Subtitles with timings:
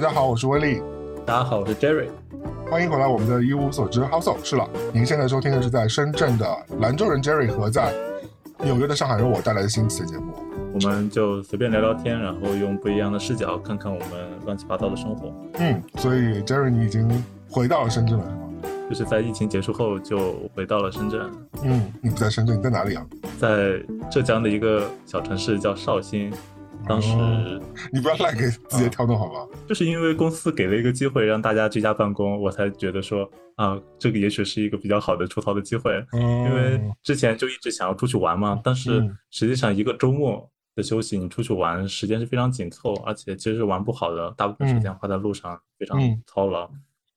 [0.00, 0.82] 大家好，我是威利。
[1.26, 2.08] 大家好，我是 Jerry。
[2.70, 4.34] 欢迎回来我们的一无所知 House。
[4.42, 6.46] 是了，您现在收听的是在深圳的
[6.78, 7.92] 兰州人 Jerry 和在
[8.62, 10.32] 纽约的上海人我带来的新奇的节目。
[10.72, 14.08] 我们就随便聊聊天，然后用不一样的视角看看我们
[14.46, 15.30] 乱七八糟的生活。
[15.58, 18.70] 嗯，所以 Jerry 你已经回到了深圳了，是吗？
[18.88, 21.30] 就是在疫情结束后就回到了深圳。
[21.62, 23.06] 嗯，你不在深圳，你在哪里啊？
[23.38, 23.78] 在
[24.10, 26.32] 浙江的一个小城市叫绍兴。
[26.88, 27.08] 当时
[27.92, 29.46] 你不要乱给字节跳动好吧？
[29.68, 36.04] 就是因为公司给了一个机会让大家居家办公，我才觉得说啊，这个也许是一个比较好的出逃的机会。
[36.12, 46.68] 因为之前就一直想要出去玩嘛，但是实际上一个周末的休息，你出去玩时间是非常紧凑，而且其实是玩不好的，大部分时间花在路上，非常操劳。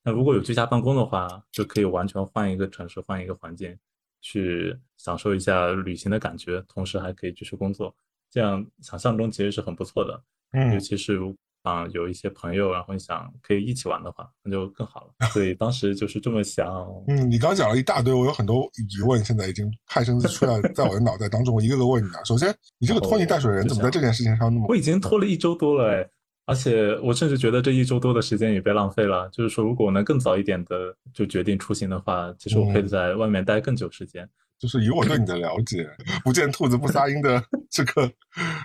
[0.03, 3.75] 那如果有居家办公的话，就可以完全换一个城市，换一个环境，
[4.21, 7.95] 去享受一下旅行的感觉，同时还可以继续工作。
[8.33, 10.19] 这样想象中其实是很不错的，
[10.53, 11.19] 嗯，尤其是
[11.61, 15.27] 啊有一些朋友，然后你想可以一起玩的话，那就更好了。
[15.29, 16.65] 所以当时就是这么想。
[17.07, 22.23] 嗯，你刚讲了一大堆，我有很多疑问，现在已经派生出来在我的脑袋当中，我一个个问你啊。
[22.25, 24.65] 首先，你这个拖泥带水的人怎么在这件事情上那么……
[24.67, 26.09] 我已经拖了一周多了哎，
[26.47, 29.29] 而且我甚至觉得这一周多的时间也被浪费了。
[29.29, 34.27] 就是说，如果我能更早一点的就决定出行的话，其实我可以在外面待更久时间。
[34.63, 35.85] 就是以我对你的了解，
[36.23, 38.09] 不见兔子不撒 鹰的这个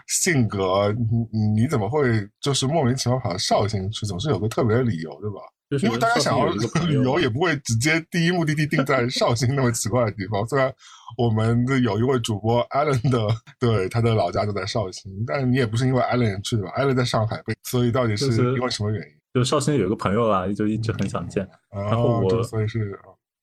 [0.07, 0.95] 性格，
[1.33, 4.07] 你你怎么会就是莫名其妙跑到绍兴去？
[4.07, 5.41] 总是有个特别的理由，对吧？
[5.83, 6.47] 因为大家想要
[6.87, 10.47] 旅游，也不会直接第一目的地定在绍兴那么奇怪的地方。
[10.47, 10.73] 虽然
[11.17, 13.19] 我们的有一位主播 Allen 的，
[13.59, 19.09] 对他的老家就在绍兴，但你也不是因为 Allen 去的吧？Allen 在上海，所以到底是因为什么原因？
[19.35, 22.97] 就绍兴有个朋友啊，就一直很想见，然后我所以是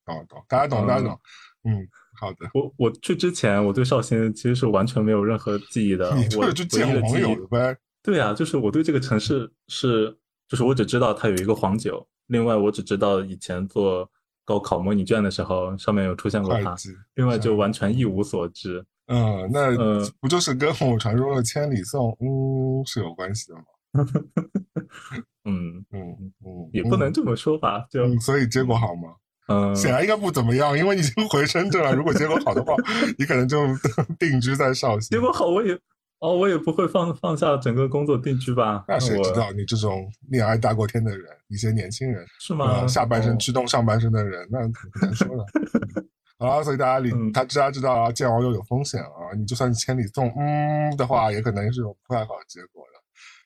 [0.06, 1.20] 懂懂，大家懂大家懂，
[1.66, 1.86] 嗯。
[2.20, 6.16] 好的，我我去之前，我对绍兴其实是完全没有任何记忆的。
[6.16, 7.76] 你就是去见网友呗？
[8.04, 10.16] 对啊，就是我对这个城市是，
[10.48, 14.10] 就是我只知道它有一个黄酒，另外我只知道以前做
[14.44, 16.76] 高考模拟卷的时候上面有出现过它，
[17.16, 18.86] 另外就完全一无所知。
[19.08, 19.76] 嗯，那
[20.20, 23.64] 不就是跟我传说的千里送嗯是有关系的吗？
[25.46, 29.16] 嗯嗯嗯，也不能这么说吧，就所以结果好吗？
[29.48, 31.94] 嗯，显然应该不怎么样，因为你已经回深圳了。
[31.94, 32.74] 如果结果好的话，
[33.18, 33.66] 你可能就
[34.20, 35.10] 定居在绍兴。
[35.16, 35.78] 结果好，我也
[36.20, 38.84] 哦，我也不会放放下整个工作定居吧？
[38.88, 39.52] 那谁知道？
[39.52, 42.88] 你这种恋爱大过天的人，一些年轻人是吗？
[42.88, 45.46] 下半身驱动上半身的人，那很难说了。
[46.40, 49.32] 好了，所以大家理他，大家知道啊，见网友有风险啊。
[49.38, 52.95] 你就算千里送嗯的话，也可能是有不太好的结果的。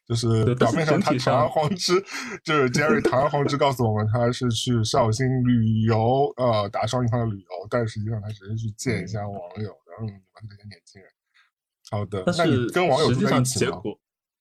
[0.10, 1.94] 就是表面上他堂而皇之，
[2.44, 11.12] 就是 Jerry 堂而皇之告诉我们他是去绍兴旅游，呃，打绍兴的旅游，但实际上他只是去见一下网友，然后你们这些年轻人。
[11.92, 13.96] 好的，但是跟网友实际上结果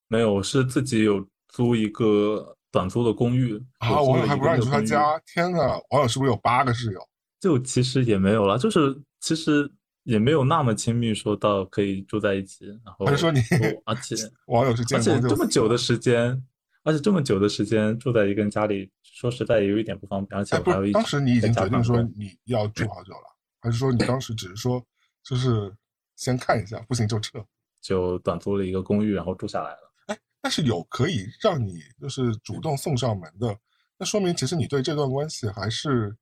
[0.08, 7.00] 没有，是自己有租一个短租的公寓啊，网友还不让你住他家，天呐，网友是不是有八个室友？
[7.38, 9.70] 就其实也没有了，就是其实。
[10.08, 12.64] 也没有那么亲密，说到可以住在一起。
[12.82, 13.40] 然后还是说你，
[13.84, 14.16] 而且
[14.48, 16.42] 网友是见而且这么久的时间，
[16.82, 20.40] 而且这么久的时间住在一个人家里，说实在也有一点不方便。
[20.40, 24.82] 而且我还有一当时你已经决定说你要住好久了，还是说你当时只是说
[25.22, 25.70] 就是
[26.16, 27.44] 先看一下，不行就撤？
[27.82, 29.92] 就短租了一个公寓，然后住下来了。
[30.06, 33.54] 哎，但是有可以让你就是主动送上门的，
[33.98, 36.16] 那说明其实你对这段关系还是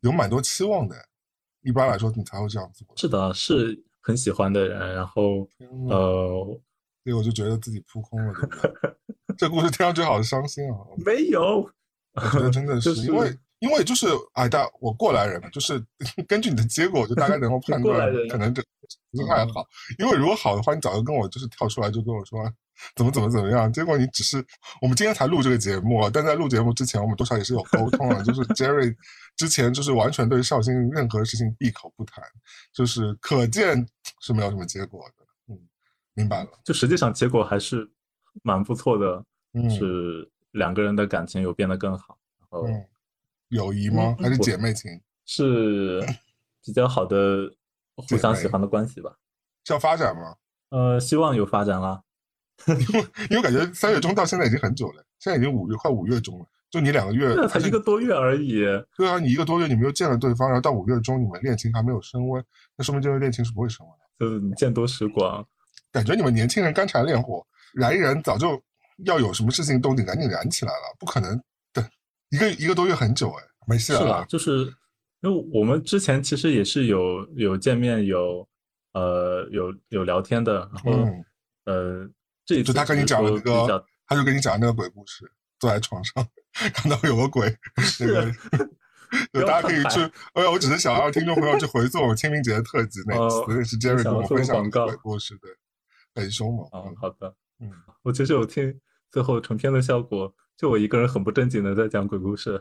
[0.00, 0.96] 有蛮多期望的。
[1.62, 2.86] 一般来说，你才会这样做。
[2.96, 5.48] 是的，是很喜欢的人，然后
[5.88, 6.44] 呃，
[7.04, 8.34] 所以我就觉得自己扑空了。
[9.38, 10.76] 这故事听上去好伤心啊！
[11.04, 11.68] 没有，
[12.14, 15.82] 我觉得真的 是因为，因为就是哎，大我过来人嘛，就是
[16.28, 18.62] 根据你的结果，我就大概能够判断，可能这
[19.10, 19.66] 不太好。
[19.98, 22.40] 因为如果好的话，你早就跟我就是跳出来就跟我说
[22.96, 23.72] 怎么怎么怎么样。
[23.72, 24.44] 结果你只是
[24.80, 28.94] 我们今天才录这个节目，但在录节目之前，我们多少也是有沟通的，就是 Jerry。
[29.34, 32.22] 之前就是完全对绍兴任何事情闭口不谈，
[32.72, 33.86] 就是可见
[34.20, 35.24] 是没有什么结果的。
[35.48, 35.58] 嗯，
[36.12, 36.50] 明白了。
[36.62, 37.90] 就实际上结果还是
[38.42, 39.24] 蛮不错的，
[39.54, 42.18] 嗯是两个人的感情有变得更好。
[42.38, 42.68] 然后，
[43.48, 44.14] 友谊吗？
[44.20, 45.00] 还是姐妹情？
[45.24, 46.04] 是
[46.62, 47.50] 比较好的
[47.96, 49.16] 互相喜欢的关系吧？
[49.64, 50.36] 是要发展吗？
[50.68, 52.02] 呃，希望有发展啦。
[52.66, 56.46] 因 为因为感觉三月中到现在已经很久了，现在已经五月快五月中了。
[56.70, 58.64] 就你两个月，才一个多月而已。
[58.96, 62.42] 对啊，你一个多月你们又见了对方，然后到五月中你们恋情还没有升温，
[62.78, 64.04] 那说明这段恋情是不会升温的。
[64.18, 65.46] 就是你见多识广，
[65.92, 68.58] 感觉你们年轻人干柴烈火，燃一燃早就
[69.04, 71.38] 要有什么事情都得，赶紧燃起来了，不可能
[71.74, 71.84] 对
[72.30, 74.24] 一个一个多月很久哎，没事是吧？
[74.26, 74.60] 就是
[75.20, 78.48] 因为我们之前其实也是有有见面，有
[78.94, 81.06] 呃有有聊天的，然后
[81.66, 82.08] 呃
[82.54, 85.30] 这一次他跟你讲了那个，他就跟你讲那个鬼故事。
[85.60, 86.26] 坐在床上，
[86.74, 87.46] 看到有个鬼，
[89.32, 90.00] 那个，大家可以去。
[90.32, 95.52] 哎呀，我只是想让听众朋友去回溯我们清明节的特辑那 次，那是 Jerry 跟我分享的鬼故事，对，
[96.20, 96.68] 很凶猛。
[96.72, 97.70] 嗯，好的，嗯，
[98.02, 98.76] 我其实有听
[99.12, 102.60] 最后成片的效果，就我一个人很不正经的在讲鬼故事，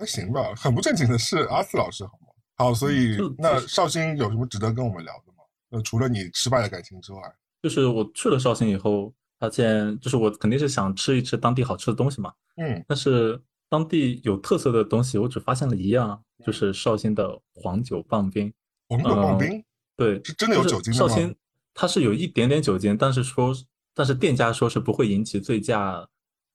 [0.00, 2.34] 还行吧，很不正经的是阿四老师，好吗？
[2.56, 5.44] 好，所以那绍兴有什么值得跟我们聊的吗？
[5.68, 7.20] 那除了你失败的感情之外，
[7.62, 9.14] 就是我去了绍兴以后。
[9.40, 13.40] 发现就是我肯定是想吃一吃当地好吃的东西嘛，嗯，但是
[13.70, 18.52] 当地有特色的东西，我只发现了一样，就是绍兴的黄酒棒冰。
[18.86, 19.64] 黄酒棒冰，
[19.96, 20.98] 对，是真的有酒精吗？
[20.98, 21.34] 绍兴
[21.72, 23.54] 它是有一点点酒精，但是说，
[23.94, 26.06] 但是店家说是不会引起醉驾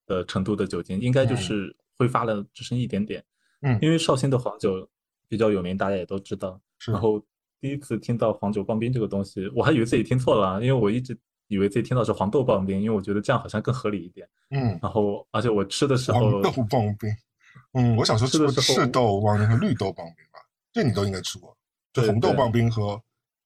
[0.06, 3.24] 的程度的酒精，应该就是挥发了只剩一点点。
[3.62, 4.88] 嗯，因为绍兴的黄酒
[5.28, 6.62] 比较有名，大家也都知道。
[6.86, 7.20] 然后
[7.60, 11.18] 第一次听到黄酒棒冰这个东西，我还以为自己听错了，因为我一直。
[11.48, 14.28] 以为自己听到是黄豆棒冰，因为我觉得这样好像更合理一点。
[14.50, 17.10] 嗯，然后而且我吃的时候，黄豆棒冰，
[17.74, 20.40] 嗯，我小时候吃过赤豆棒冰和绿豆棒冰吧，
[20.74, 21.56] 这你都应该吃过。
[21.94, 23.02] 对，红豆棒冰和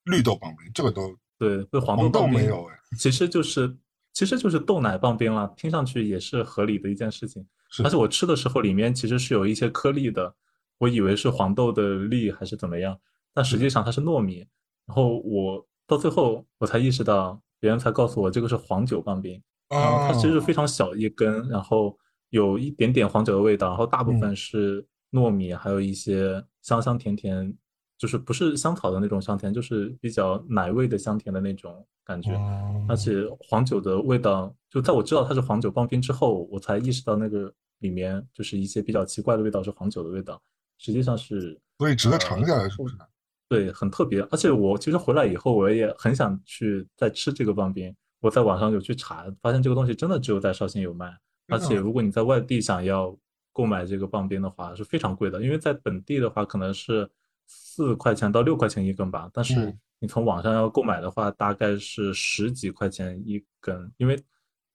[0.05, 1.63] 绿豆棒冰，这个都对。
[1.79, 3.75] 黄豆棒冰没有哎，其实就是
[4.13, 7.45] 其实就是豆奶棒冰了，听上去也是合理的一件事情。
[7.83, 10.33] 而且我吃的时候里面其实是有一些颗粒的，
[10.77, 12.99] 我以为是黄豆的粒还是怎么样，
[13.33, 14.47] 但实际上它是糯米。
[14.85, 17.41] 然后我到最后我才意识到。
[17.59, 21.97] 别人才告诉我这个是黄酒棒冰，然后它其实非常小一根，然后
[22.29, 27.53] 有一点点黄酒的味道，然后大部分是糯米，还有一些香香甜甜，
[27.97, 32.31] 就是不是香草的那种香甜，就是比较奶味的香甜的那种感觉。
[32.87, 40.41] 而且黄酒的味道，就在我知道它是黄酒棒冰之后，我才意识到那个里面就是一些比较奇怪的味道是黄酒的味道，
[40.77, 42.95] 实际上是所以值得尝一下是不是？
[43.49, 47.93] 对，很特别，而且我其实回来以后，我也很想去再吃这个棒冰。
[48.19, 51.11] 我在网上有去查，发现这个东西真的只有在绍兴有卖，
[51.47, 53.17] 而且如果你在外地想要
[53.51, 55.41] 购买这个棒冰的话，是非常贵的。
[55.41, 57.09] 因为在本地的话，可能是
[57.47, 63.91] 四块钱到六块钱一根吧，但是你从网上要购买的话，大概是十几块钱一根。
[63.97, 64.21] 因为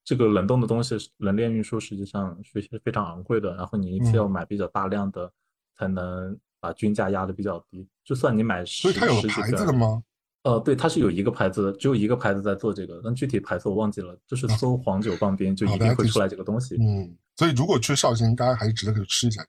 [0.03, 5.31] 这个冷冻的东西，冷链运输实际上是非常昂贵的，然后你一次要买比较大量的，
[5.77, 6.37] 才能。
[6.65, 10.01] 把均价压的比较低，就算你买十，所以它有牌子的吗？
[10.41, 14.17] 呃，对，它是有一个牌子，只有一个牌子在做这个，但具体牌子我忘记了。
[14.25, 16.75] 就是搜黄酒棒冰，就一定会出来这个东西。
[16.79, 19.45] 嗯，所以如果去绍兴，大家还是值得去吃一下。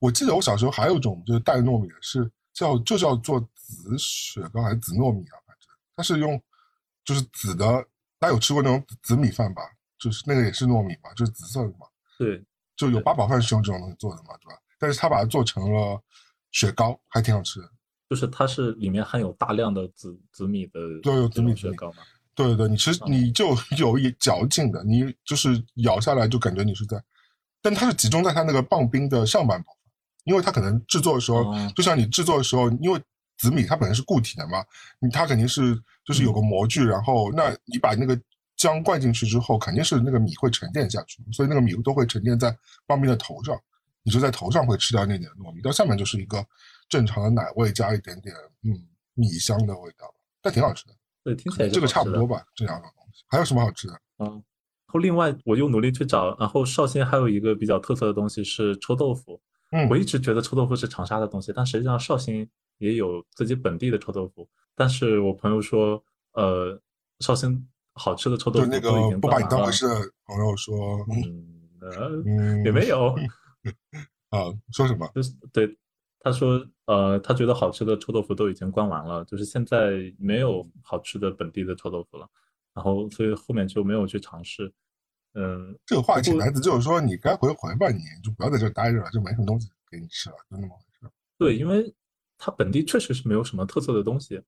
[0.00, 5.34] 我记得我小时候还有一种就是带糯米的，是叫就叫做紫雪糕还是紫糯米啊？
[5.44, 6.40] 反正它是用
[7.04, 7.84] 就是紫的，
[8.20, 9.62] 大家有吃过那种紫米饭吧？
[9.98, 11.86] 就是那个也是糯米嘛，就是紫色的嘛。
[12.16, 12.40] 对，
[12.76, 14.58] 就有八宝饭是用这种东西做的嘛，对吧？
[14.78, 16.02] 但是它把它做成了。
[16.52, 17.70] 雪糕还挺好吃的，
[18.08, 21.98] 就是它是里面含有大量的紫紫米的，对，有紫米雪糕嘛。
[22.34, 27.02] 对对对，你吃你就 有一嚼劲的，你就是咬下来就感觉你是在，
[27.60, 29.76] 但它是集中在它那个棒冰的上半部分，
[30.24, 31.44] 因为它可能制作的时候，
[31.76, 33.00] 就像你制作的时候，因为
[33.36, 34.64] 紫米它本身是固体的嘛，
[35.00, 38.18] 你它肯定是就是有个模具，然后那你把那个
[38.56, 43.56] 浆灌进去之后，肯定是那个米会沉淀下去，所以那个米都会沉淀在棒冰的头上。
[44.02, 46.44] 你就在头上会吃掉那点糯米，到下面就是一个
[46.88, 48.72] 正常的奶味加一点点嗯
[49.14, 50.94] 米香的味道，但挺好吃的。
[51.22, 53.94] 对，听起来这个差不多吧，这两种东西还有什么好吃的？
[54.18, 54.42] 嗯，然
[54.86, 59.40] 后另外我又努力去找，然后绍兴还有一个比较特色的东西是臭豆腐。
[59.72, 64.48] 嗯，我一直觉得臭豆腐是长沙的东西，但实际上绍兴也有自己本地的臭豆腐。
[64.74, 66.02] 但是我朋友说，
[66.32, 66.80] 呃，
[67.20, 71.06] 绍兴好吃的臭豆腐都已经不把你当回事的朋友说，
[72.24, 73.14] 嗯， 也没有。
[74.30, 75.10] 啊，说什么？
[75.14, 75.76] 就是对
[76.20, 82.28] 他说，呃，他觉得好吃的臭豆腐都已经关完了，就是现在没有好吃的本地的臭豆腐了。
[82.72, 84.72] 然后，所以后面就没有去尝试。
[85.34, 91.12] 嗯，这个话请来自就是说，你该回回吧，你就不要在这待着了，就没什么东西给你吃了，就那么回事。
[91.38, 91.92] 对，因为
[92.38, 94.40] 它本地确实是没有什么特色的东西，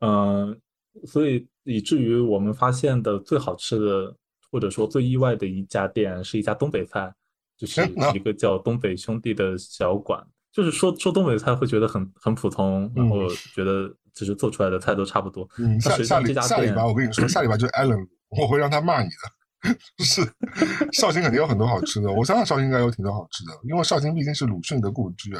[0.00, 0.60] 嗯，
[1.06, 4.16] 所以以至于我们发现的最好吃的，
[4.50, 7.14] 或者说最意外的一家店，是一家东北菜。
[7.62, 10.20] 就是一个叫东北兄弟的小馆，
[10.52, 15.48] 就是说说东北菜会觉得很很普通，然后觉得其实做出来的菜都差不多。
[15.58, 19.72] 嗯，下下礼下礼拜我跟你说，下礼拜就是 Allen，，我会让他骂你的。
[20.02, 20.20] 是，
[20.92, 25.32] 绍兴肯定有很多好吃的，我相信绍兴应该有挺多好吃的，因为绍兴毕竟是鲁迅的故居，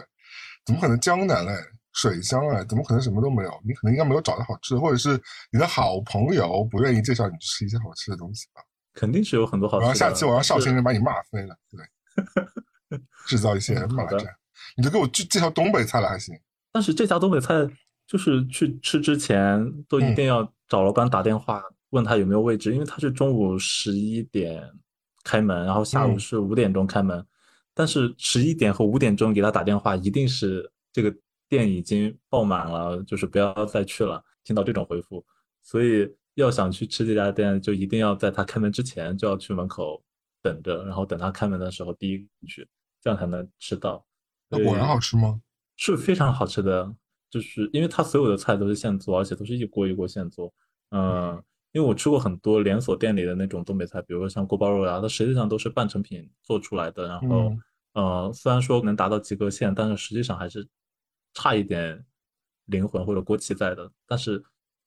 [0.64, 1.52] 怎么可能江南嘞，
[1.92, 3.50] 水乡哎，怎么可能什么都没有？
[3.66, 8.62] 你可能应该没有找到好吃的，或者是你的好朋友不愿意介绍你吃一些好吃的东西吧？
[8.94, 9.86] 肯定是有很多好吃的。
[9.86, 11.80] 然后下期我让绍兴人把你骂飞了，对。
[13.26, 14.18] 制造一些麻烦，
[14.76, 16.34] 你就给我介介绍东北菜了还行。
[16.70, 17.54] 但是这家东北菜
[18.06, 24.62] 就是去吃之前都一定要找老板打电话问他有没有位置，因为他是中午十一点
[25.24, 27.24] 开门，然后下午是五点钟开门。
[27.74, 31.14] 但是十一点和五点钟给他打电话，一定是这个
[31.48, 34.22] 店已经爆满了，就是不要再去了。
[34.44, 35.24] 听到这种回复，
[35.62, 40.02] 所以要想去吃这家店，就一定要在他开门之前就要去门口
[40.42, 42.68] 等着，然后等他开门的时候第一去，
[43.00, 44.04] 这样才能吃到。
[44.48, 45.40] 那果然好吃吗？
[45.76, 46.94] 是非常好吃的，
[47.30, 50.52] 就是因为他所有的菜都是现做，而且都是一锅一锅现做。
[50.90, 57.08] 嗯，因为我吃过很多连锁店里的那种东北菜，比如说像锅包肉啊，它实际上都是半成品做出来的。
[57.08, 57.56] 然后，
[57.94, 60.68] 呃，虽然说能达到及格线，但是实际上还是
[61.32, 62.04] 差一点
[62.66, 63.90] 灵魂或者锅气在的。
[64.06, 64.42] 但是，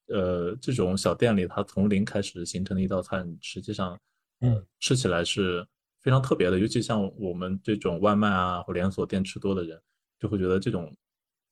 [0.07, 3.99] 呃，这种小店里它从零开始形成的一道菜，实际上，
[4.41, 5.67] 嗯，吃起来是
[6.01, 6.59] 非常特别的。
[6.59, 9.81] 尤其像我们这种外卖啊或连锁店吃多的人，
[10.19, 10.95] 就会觉得这种。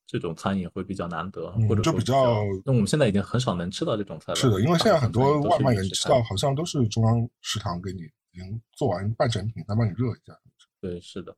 [0.06, 2.44] 这种餐饮会比较难得，或者就比较。
[2.66, 4.36] 那我们现在已经很少能吃到这种菜了。
[4.36, 10.38] 是的，因为现在很多外卖人吃到，好像都是中央食堂给你已经做完半成品，再帮你热一下。
[10.82, 11.36] 对，是的。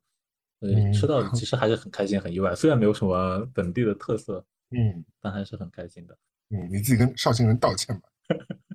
[0.60, 2.54] 嗯，吃到其实还是很开心、很意外。
[2.56, 6.18] 虽然没有什么本地的特色，嗯，但还是很开心的。
[6.50, 8.08] 嗯，你自己跟绍兴人道歉吧。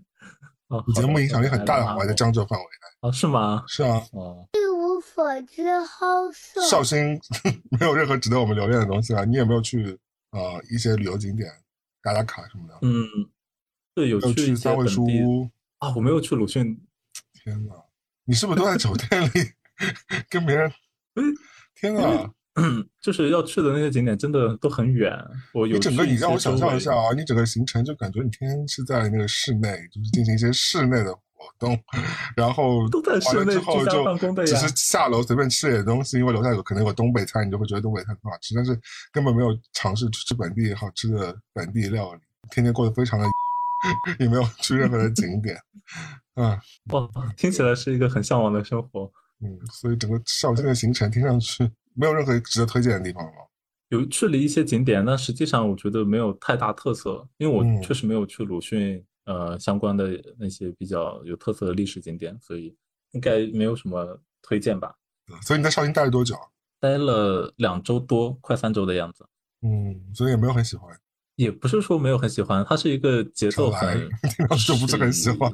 [0.71, 3.09] 哦，节目影响力很大的，还在江浙范围内。
[3.09, 3.63] 哦，是吗？
[3.67, 4.01] 是啊。
[4.13, 4.47] 哦。
[5.03, 6.31] 所之后，
[6.69, 7.19] 绍兴
[7.79, 9.25] 没有任何值得我们留恋的东西啊。
[9.25, 9.97] 你也没有去
[10.29, 11.49] 呃一些旅游景点
[12.03, 12.77] 打打卡什么的？
[12.83, 13.03] 嗯，
[13.95, 15.49] 对，有去三味书屋
[15.79, 15.91] 啊。
[15.95, 16.79] 我没有去鲁迅。
[17.33, 17.73] 天哪，
[18.25, 19.29] 你是不是都在酒店里
[20.29, 20.71] 跟别人？
[21.75, 22.31] 天哪，
[23.01, 25.11] 就是要去的那些景点真的都很远。
[25.53, 31.13] 我有你整个，你让我想象一下啊，你整个行程就感觉你天天是在那个室内，就是进行一些室内的。
[31.41, 31.75] 活动，
[32.37, 38.79] 然后都在室内之就办公的只是下楼随便吃点东西，因为楼下有可能有东北菜，你就会觉得东北菜很好吃，但是
[39.11, 42.19] 根本没有尝试吃本地好吃的本地料理，
[42.51, 43.25] 天天过得非常的，
[44.23, 45.57] 也没有去任何的景点，
[46.35, 46.49] 嗯，
[46.91, 49.11] 哇，听起来是一个很向往的生活，
[49.43, 53.31] 嗯，所以整个绍兴的行程听上去没有任何值得推荐的地方吗？
[53.89, 59.03] 有去了一些景点，但实际上我觉得没有太大特色，因为我确实没有去鲁迅。
[59.25, 62.75] 呃，相关的那些比较有特色的历史景点，所以
[63.11, 64.95] 应该没有什么推荐吧。
[65.43, 66.35] 所以你在绍兴待了多久？
[66.81, 69.23] 待了两周多，快三周的样子。
[69.61, 70.89] 嗯，所以也没有很喜欢。
[71.35, 74.09] 也不是说没有很喜欢，它是一个节奏很，
[74.65, 75.51] 就不是很喜欢。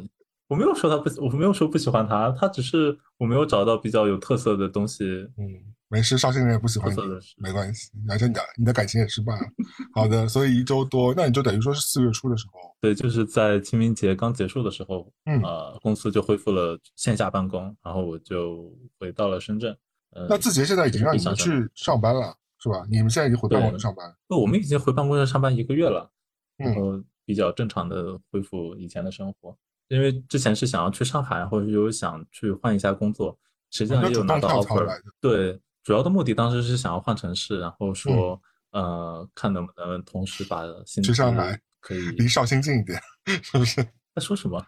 [0.47, 5.03] 我没有说他不，我没有说不喜欢他，他只是我没有找到比较有特色的东西。
[5.37, 5.75] 嗯。
[5.89, 6.97] 没事，绍兴人也不喜欢你，
[7.37, 7.89] 没关系。
[8.09, 9.41] 而且你的你的感情也失败了。
[9.95, 12.75] 好的，所以一周多，那你就等于说是四月初的时候。
[12.81, 19.71] 对，就是在清明节刚结束的时候，嗯，呃，公司就恢复了线下办公，然后我就回到了深圳。
[20.11, 22.85] 呃，那字节现在已经让你们去上班了，是吧？
[22.89, 24.13] 你们现在已经回办公室上班？
[24.27, 26.11] 那我们已经回办公室上班一个月了，
[26.57, 29.57] 然后比较正常的恢复以前的生活。
[29.87, 33.39] 因为之前是想要去上海，或者有想去换一下工作，
[33.71, 34.85] 实际上也有拿到 offer。
[35.21, 35.57] 对。
[35.87, 38.37] 主要的目的当时是想要换城市，然后说，
[38.71, 43.01] 呃，看能不能同时把薪资去上海，可以离绍兴近一点，
[43.41, 43.81] 是不是？
[44.13, 44.61] 在说什么？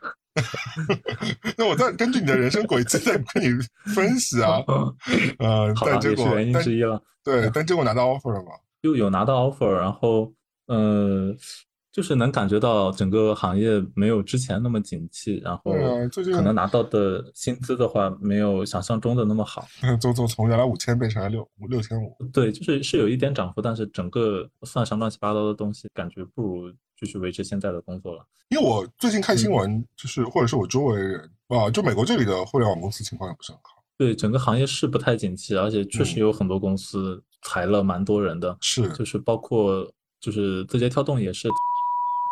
[1.57, 3.49] 那我在根据你的人生轨迹在跟你
[3.93, 4.63] 分析啊，
[5.39, 7.03] 呃，但结果原因之一了。
[7.21, 8.51] 对，但结果拿到 offer 了吗？
[8.83, 10.31] 又有拿到 offer，然后，
[10.67, 11.35] 呃。
[11.91, 15.73] 就是能感觉到整个行业没有之前那么景气，然后
[16.31, 19.65] 可能拿到的薪资的话，没有想象中的那么好。
[19.99, 22.15] 就就从原来五千变成了六五六千五。
[22.31, 28.23] 对，就是是有一点涨幅，但是整个算上乱七八糟的东西，感觉不如继续维持现在的工作了。
[28.49, 33.83] 因为我最近看新闻，就是或者是我周围人啊，就美国这里的互联网公司情况也不是很好。
[33.97, 38.55] 对，整个行业是不太景气，而且确实有很多公司裁了蛮多人的。
[38.61, 39.91] 是，就是包括
[40.21, 41.49] 就是字节跳动也是。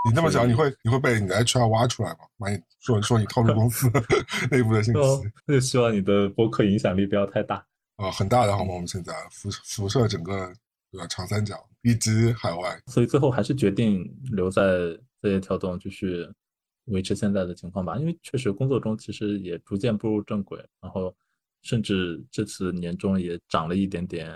[0.08, 2.20] 你那么讲，你会你会被你的 HR 挖出来吗？
[2.38, 3.88] 把你说说你透露公司
[4.50, 5.00] 内部的信息？
[5.46, 7.66] 那就希望你的博客影响力不要太大
[7.98, 8.74] 啊，很大的好吗？
[8.74, 10.52] 我们现在辐辐射整个
[10.92, 11.08] 对吧？
[11.08, 14.62] 长三角以及海外，所以最后还是决定留在
[15.22, 16.34] 字节跳动，就是
[16.86, 17.98] 维持现在的情况吧。
[17.98, 21.14] 因为确实工作中其实也逐渐步入正轨，然后
[21.64, 24.32] 甚至这次年终也涨了一点点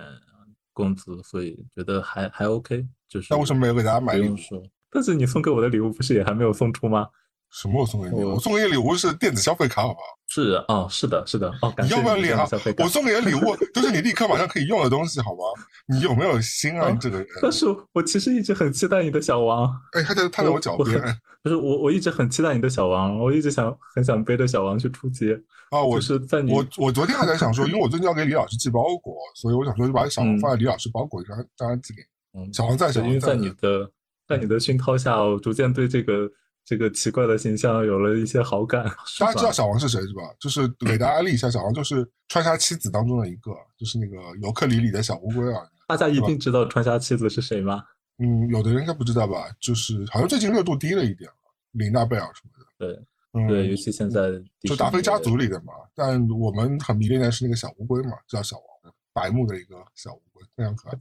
[0.73, 2.85] 工资，所以觉得还还 OK。
[3.07, 4.17] 就是那为什么没有给大家买？
[4.17, 4.61] 不用说。
[4.91, 7.07] 但是你送给我的礼物不是也还没有送出吗？
[7.51, 8.23] 什么我送给你？
[8.23, 10.05] 我送给你礼物是电子消费卡，好不好？
[10.29, 11.73] 是哦，是的，是的哦。
[11.79, 12.47] 你要不要领啊？
[12.77, 15.43] 我送给你的礼物都是你立刻马上可以用的东西，好吗？
[15.87, 16.89] 你有没有心啊？
[16.89, 17.27] 你这个人。
[17.41, 19.69] 但是我其实一直很期待你的小王。
[19.91, 21.01] 哎，他在他在我脚边。
[21.43, 25.37] 不是我，我一直很期待你的小王，我一直想很想背着小王去出街。
[25.71, 32.01] 啊，我是在你我我昨天还在想说，因为我最近要给李老师寄包裹，所以我想说就把小王放在李老师包裹里，让他寄给。
[32.33, 33.91] 嗯，小王在，小王在你的。
[34.31, 36.31] 在你的熏陶下，我逐渐对这个
[36.63, 38.83] 这个奇怪的形象有了一些好感。
[39.19, 40.21] 大家知道小王是谁是吧？
[40.39, 45.61] 就是给大家安利一下，小王就是川沙七子当中的一个，就是那个尤克里里的小乌龟啊。
[45.87, 47.83] 大家一定知道川沙七子是谁吗？
[48.19, 49.49] 嗯，有的人应该不知道吧？
[49.59, 51.35] 就是好像最近热度低了一点了，
[51.71, 52.65] 琳娜贝尔什么的。
[52.77, 55.73] 对，嗯对，尤其现在就达菲家族里的嘛。
[55.93, 60.97] 但我们很迷恋的是那个小乌龟嘛，叫小王，白木的一个小乌龟，非常可爱。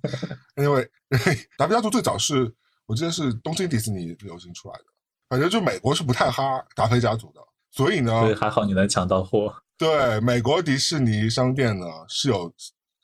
[0.65, 0.91] 因为
[1.59, 2.53] 达菲家族最早是
[2.91, 4.85] 我记得是东京迪士尼流行出来的。
[5.29, 9.55] 反正就美国是不太哈达菲家族的，所以呢，对，还好你能抢到货。
[9.79, 12.53] 对，美国迪士尼商店呢是有，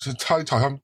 [0.00, 0.76] 是它好像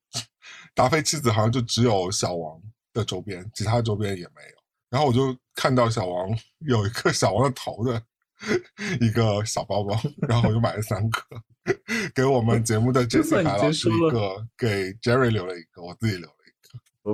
[0.73, 4.62] 达菲妻子好像就只有小王的周边，其他周边也没有。
[4.88, 6.30] 然后我就看到小王
[6.61, 8.00] 有一个小王的头的
[9.00, 11.21] 一个小包包，然后我就买了三个，
[12.14, 16.37] 给我们节目的 Jessica 老师一个，给 Jerry 留了一个，我自己留了。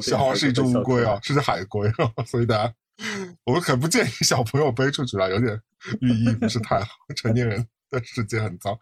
[0.01, 2.75] 小王是一只乌龟啊，是只海龟啊，所以大家。
[3.47, 5.57] 我们很不建议小朋友背出去了，有点
[6.01, 6.89] 寓意不是太好。
[7.15, 8.77] 成年人的世界很脏，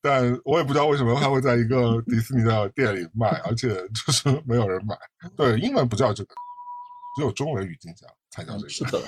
[0.00, 4.98] 但我也不知道为什么它会在一个迪士尼的店里卖，而且就是没有人买。
[5.36, 6.34] 对，英文不叫这个，
[7.14, 8.68] 只有中文语境下才叫这个。
[8.68, 9.00] 是的。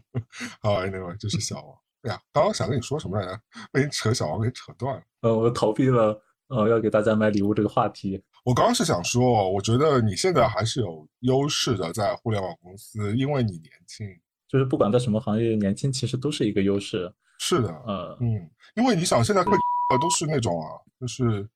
[0.60, 1.74] 好，Anyway，这是小王。
[2.02, 3.40] 哎呀，刚刚想跟你说什么来着？
[3.72, 5.02] 被你扯小王给扯断了。
[5.22, 8.22] 呃，我逃避了呃要给大家买礼物这个话题。
[8.44, 14.06] 我刚刚是想说，我觉得你现在还是有优势的，在互联网公司，因为你年轻，
[14.46, 17.12] 就是不管在什么行业，年轻其实都是一个优势。
[17.38, 19.52] 是的，呃，嗯，因为你想，现在会
[20.00, 21.48] 都是那种啊，就是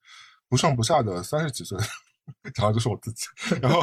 [0.49, 1.77] 不上不下的三十几岁，
[2.55, 3.27] 然后就是我自己，
[3.61, 3.81] 然后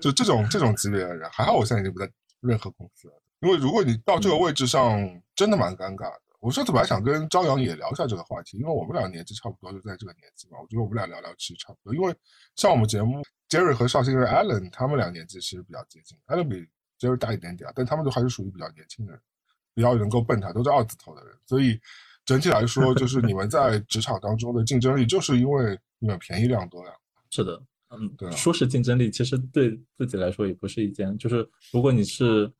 [0.00, 2.08] 就这种这种级别的人，还好我现在已经不在
[2.40, 4.98] 任何公司了，因为如果你到这个位置上，
[5.34, 6.20] 真的蛮尴尬的。
[6.40, 10.58] 我上次本来想跟朝阳也聊一下这个话题，因为我们俩年纪差不多，就在这个年纪嘛。
[10.60, 12.14] 我觉得我们俩聊聊其实差不多，因为
[12.54, 16.66] 像我们节目，Jerry 和绍兴人 Allen 他们俩年纪其实比较接近，Allen 比
[16.98, 19.20] Jerry 大一点点，但他们都还是属于比较年轻的人，
[19.74, 21.34] 比较能够奔他，都是二字头的人。
[21.46, 21.80] 所以
[22.24, 26.92] 整体来说，就是你们在职场当中的竞争力，就是因为你们便宜量多呀。
[27.30, 32.52] 是的，嗯，对，说是竞争力，其实对自己来说也不是一件，就是如果你是。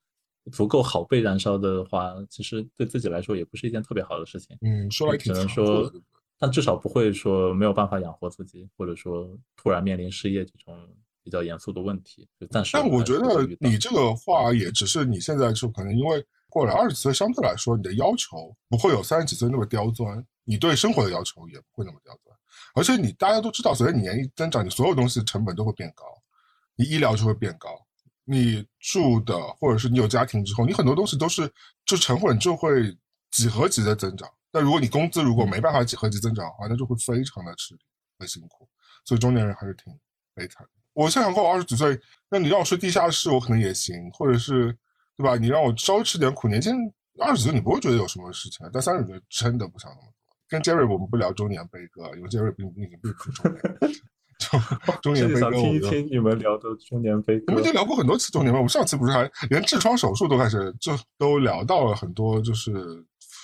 [0.52, 4.56] 足够好被燃烧的话，其实对自己来说也不是一件特别好的事情。
[4.60, 5.92] 嗯，说来只能说，
[6.38, 10.76] 但至少不会说没有办法养活自己，或者说突然面临失业这种
[11.22, 12.28] 比较严肃的问题。
[12.38, 12.72] 就暂时。
[12.74, 22.36] 但我觉得你这个话也只是你现在就可能因为过了二十岁，相对来说你的要求不会有三十几岁那么刁钻，你对生活的要求也不会那么刁钻。
[22.74, 26.04] 而且你大家都知道，随着你年龄增长，你所有东西成本都会变高，
[26.76, 27.85] 你医疗就会变高。
[28.28, 31.50] 你住的，或者是你有家庭之后，你很多东西都是
[31.84, 32.94] 就成本就会
[33.30, 34.28] 几何级的增长。
[34.50, 37.80] 但如果你工资如果没办法几何级增长的话，那就会非常的吃力
[38.18, 38.68] 很辛苦。
[39.04, 39.92] 所以中年人还是挺
[40.34, 40.70] 悲惨的。
[40.92, 44.76] 我现在过二十几岁，那你让我睡地下室，我可能也行，或者是
[45.16, 45.36] 对吧？
[45.36, 46.74] 你让我稍微吃点苦，年轻
[47.20, 50.36] 二十几岁你不会觉得有什么事情，但三十岁真的不想那么多。
[50.48, 53.62] 跟 Jerry 我们不聊中年悲歌，因为 Jerry 并已经不是中年。
[55.02, 57.44] 中年悲歌，听一听你们聊的中年悲歌。
[57.48, 62.72] 我们已经聊过很多次中年悲，我们上次不是还连痔疮手术都开始就都聊到了很多，就是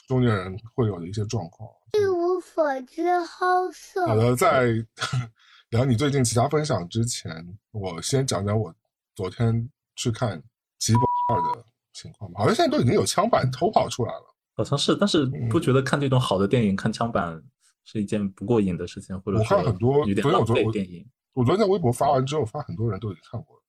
[0.06, 1.68] 中年人会有的一些状况。
[1.92, 4.06] 一无所知，好色。
[4.06, 4.72] 好的，在
[5.70, 7.30] 聊你最近其他分享之前，
[7.70, 8.74] 我先讲讲我
[9.14, 10.38] 昨天去看
[10.78, 12.40] 《吉博二》的情况吧。
[12.40, 17.42] 好像现在都已经有枪版偷跑出来了，好像是，但是不觉得看这种好的电影看枪版。
[17.84, 21.04] 是一件不过瘾的事情，或者我看很多，有点浪费电影。
[21.34, 23.62] 我昨天在微博发完之后，发很多人都已经看过了。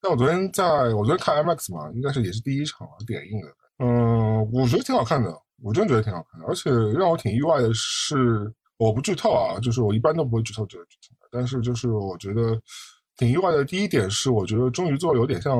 [0.00, 3.48] 但我昨天在我昨天看 IMAX 嘛，应该是也是第一场点映的。
[3.78, 6.46] 嗯，我觉得挺好看的，我真觉得挺好看的。
[6.46, 11.28] 而且让我挺意外的是，我不剧透啊，就是我一般都不会剧透这个剧情的。
[11.30, 12.60] 但是就是我觉得
[13.16, 13.64] 挺意外的。
[13.64, 15.58] 第一点是，我觉得终于做有点像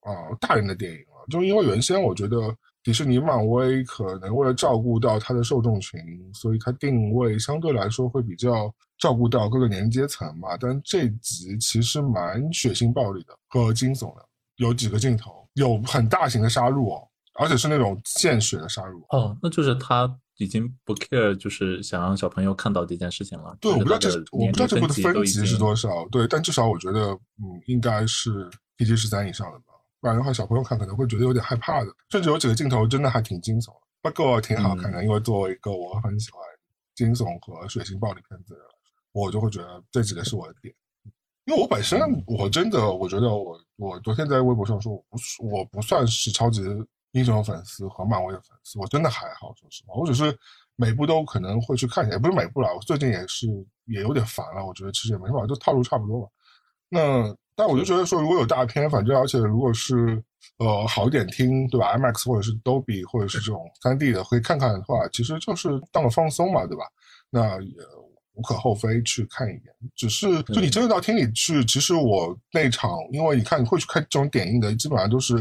[0.00, 2.56] 啊大人的电影了，就因为原先我觉得。
[2.82, 6.00] 迪士尼、漫威可能为了照顾到它的受众群，
[6.32, 10.56] 所以它定位相对来说会比较照顾到各个年龄阶层嘛。
[10.58, 14.24] 但这集其实蛮血腥、暴力的和惊悚的，
[14.56, 17.06] 有几个镜头有很大型的杀戮哦，
[17.38, 19.36] 而且是那种见血的杀戮哦。
[19.42, 23.54] 那就是他已经不 care，就是想让小朋友看到这件事情了。
[23.60, 29.69] 对，我不知道这我不知道这部的分级是多少，对，但至少我觉得，嗯，应该是 PG 十三以上的吧。
[30.00, 31.94] 不然的话，小朋友看可能会觉得有点害怕的。
[32.08, 35.04] 甚至有几个镜头真的还挺惊悚，不过挺好看的。
[35.04, 36.40] 因为作为一个我很喜欢
[36.94, 38.68] 惊悚和血腥暴力片子的人，
[39.12, 40.74] 我就会觉得这几个是我的点。
[41.44, 45.18] 因为我本身我真的我觉得我我昨天在微博上说，我不
[45.50, 46.62] 我不算是超级
[47.12, 50.34] 英雄的粉丝和漫威的粉丝，我真的还好，说实话，我只是
[50.76, 52.74] 每部都可能会去看一下，也不是每部了。
[52.74, 53.46] 我最近也是
[53.84, 56.28] 也有点烦了，我觉得其实也没办法，就套路差不多吧。
[56.88, 57.36] 那。
[57.60, 60.22] 但我就觉得说，如果有大片，反正而且如果是
[60.56, 66.84] 呃好一点听，对吧？IMAX 或者是 Dolby 或者是这种三 D 的，可以看看的话，其实就是当个放松嘛，对吧？
[67.28, 67.74] 那也
[68.32, 69.62] 无可厚非去看一眼。
[69.94, 75.36] 只是就你真的到厅里去，其实我那场，因为你看你会去看这种点映的，基本上都是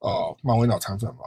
[0.00, 1.20] 呃漫威脑残粉嘛，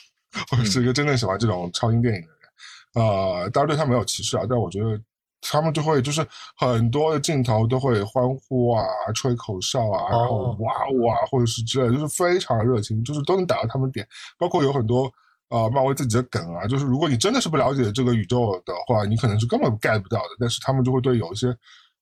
[0.50, 3.04] 或者是一个真正喜欢这种超英电影的人。
[3.06, 4.98] 呃，当然对他没有歧视啊，但我觉得。
[5.40, 6.26] 他们就会就是
[6.56, 10.72] 很多的镜头都会欢呼啊、吹口哨啊，然后哇
[11.04, 14.06] 哇或者是之类，就是非常热情，就是都能打到他们点。
[14.38, 15.10] 包括有很多
[15.48, 20.28] 呃漫威自己的梗啊，就是如果你真的是不了解这个宇宙的话，你可能是根本 get 不到的。
[20.38, 21.56] 但是他们就会对有一些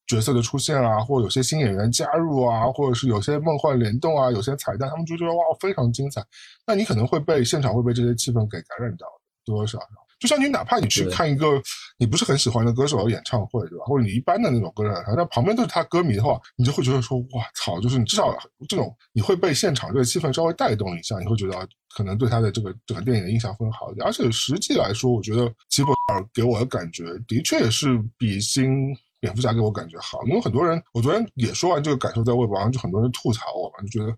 [0.07, 6.25] 角色的出现啊，或者有些新演员加入啊，或者是有些梦幻联动啊，有些彩蛋，他们就觉得哇非常精彩。
[6.67, 9.07] 那你可能会被现场会被这些气氛给感染到，
[9.45, 9.87] 多多少少。
[10.19, 11.63] 就像你，哪怕你去看一个
[11.97, 13.85] 你不是很喜欢的歌手的演唱会，对吧？
[13.87, 17.81] 或者你一般的那种歌手，那旁边都是他歌迷的话，你就会觉得说，哇操！
[17.81, 18.37] 就是你至少
[18.69, 24.05] 这种你会被现场这个气氛稍微带动一下，你会觉得可能对他的这个整个电影的印象会好一点。
[24.05, 30.25] 而且实际来说，我觉得吉普尔给我的感觉的确也是比新蝙蝠侠给我感觉好。
[30.27, 34.13] 因为很多人，我昨天也说完这个感受，在微博上就很多人吐槽我嘛，就觉得。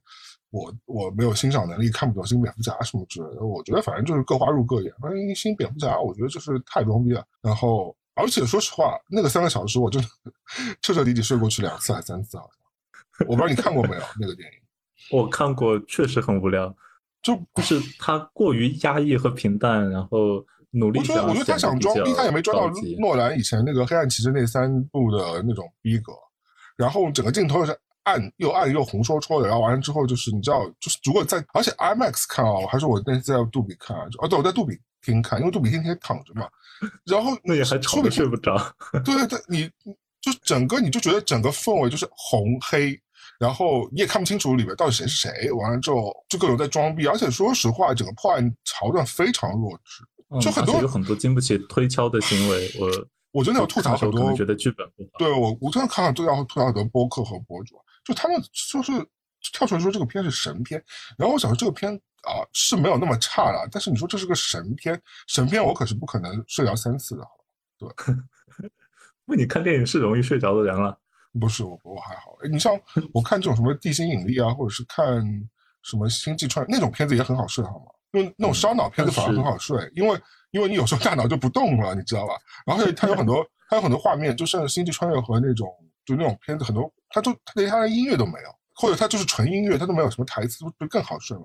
[0.50, 3.44] 我我没有欣赏能力，看不懂新蝙蝠侠什么之类的。
[3.44, 4.92] 我觉得反正就是各花入各眼。
[5.00, 7.24] 反正新蝙蝠侠，我觉得就是太装逼了。
[7.40, 10.08] 然后，而且说实话，那个三个小时，我真的
[10.82, 13.28] 彻彻底底睡过去两次还是三次，好像。
[13.28, 14.58] 我不知道你看过没有那个电影？
[15.16, 16.74] 我看过，确实很无聊，
[17.22, 20.98] 就不是他过于压抑和平淡，然后努力。
[20.98, 26.12] 我觉得，我觉得他想装逼，他也没装到诺兰以前那个黑暗骑士那三部的那种逼格。
[26.76, 27.78] 然后整个镜头是。
[28.04, 36.48] 暗又暗又红戳戳的，然后完了之后就是你知道，就是如果在而且 IMAX 看啊，还是我那次在杜比看啊，哦对，我在杜比厅看，因为杜比厅天天躺着嘛，
[37.04, 38.56] 然后那也还吵得睡不着。
[39.04, 39.70] 对对对，你
[40.20, 42.98] 就整个你就觉得整个氛围就是红黑，
[43.38, 50.04] 然后你也看不清楚里面到底谁是谁，完了之后就各种在装逼，而且说实话，整个破案桥段非常弱智，
[50.40, 52.88] 就很多有很多经不起推敲的行为，我
[53.32, 55.18] 我真的要吐槽很多，觉得剧本不好。
[55.18, 57.76] 对我我真的看了都要吐槽很多播客和博主。
[58.10, 58.92] 就他们说是
[59.52, 60.82] 跳出来说这个片是神片，
[61.16, 61.94] 然后我想说这个片
[62.24, 67.24] 啊是没有那么差了，但是你说这是个神片，神片我可是不可能睡着三次的，
[67.78, 67.88] 对。
[69.24, 70.98] 不你看电影是容易睡着的人了？
[71.38, 72.76] 不是我我还好，你像
[73.14, 75.22] 我看这种什么地心引力啊，或者是看
[75.82, 77.84] 什么星际穿那种片子也很好睡，好吗？
[78.10, 80.20] 因为那种烧脑片子反而很好睡，因为
[80.50, 82.34] 因为你有时候大脑就不动了，你知道吧？
[82.66, 85.68] 然后它有很多它有很多画面，就像星际穿越和那种
[86.10, 86.92] 就那种片子很多。
[87.08, 91.44] 他就他连他的音乐都没有，或者他就是纯音乐，他都没有什么台词，不更好睡吗？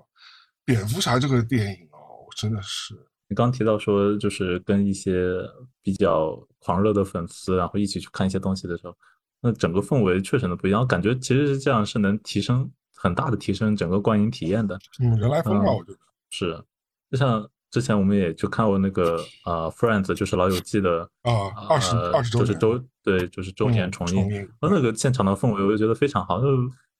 [0.64, 2.94] 蝙蝠侠这个电影哦，真的是。
[3.28, 5.40] 你刚提到说，就是跟一些
[5.82, 8.96] 比较狂热的粉丝，然后一起去看一些东西的时候，
[9.40, 10.86] 那整个氛围确实的不一样。
[10.86, 14.78] 感觉其实是这样，是能提升很大的提升整个观影体验的。
[15.00, 15.98] 嗯，人来疯嘛，我觉得
[16.30, 16.64] 是。
[17.10, 22.82] 就像之前我们也就看过那个呃《Friends》，就是老友记的啊，二十二十周就是周。
[23.02, 26.40] 对，就是周年重映，而那个现场的氛围，我就觉得非常好。
[26.40, 26.48] 就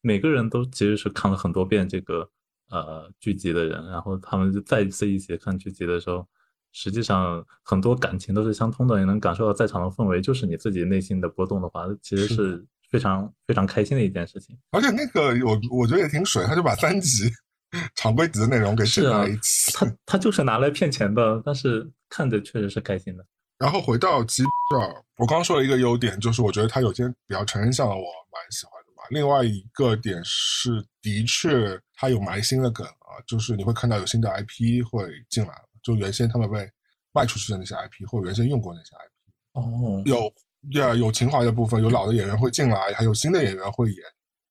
[0.02, 2.28] 每个人都其实是看了很多遍这个
[2.70, 6.24] 呃剧集的人，然后他们就再一次一起看剧集的时候，
[6.70, 14.56] 实际上很多感情都是相通的，也能感受到在场的氛围，就是你自己内心的波动的话，其实是非常非常开心的一件事情。
[14.70, 17.28] 而且那个我我觉得也挺水，他就把三集
[17.96, 19.72] 常规级的内容给写在一起。
[19.72, 23.26] 他他就是拿来骗钱的，但是看着确实是开心的。
[23.58, 29.02] 然后回到吉这儿，我刚刚说了一个优点，就是我觉得他有些比较成人向的，我蛮喜欢的嘛。
[29.10, 36.70] 另外一个点是，的确他有埋新的梗啊，就是你会看到有新的 IP 会进来了，就原先他们被
[37.12, 39.10] 卖出去的那些 IP，或者原先用过那些 IP。
[39.54, 40.32] 哦，有
[40.78, 44.02] 呀，有情怀的部分，有老的演员会进来，还有新的演员会演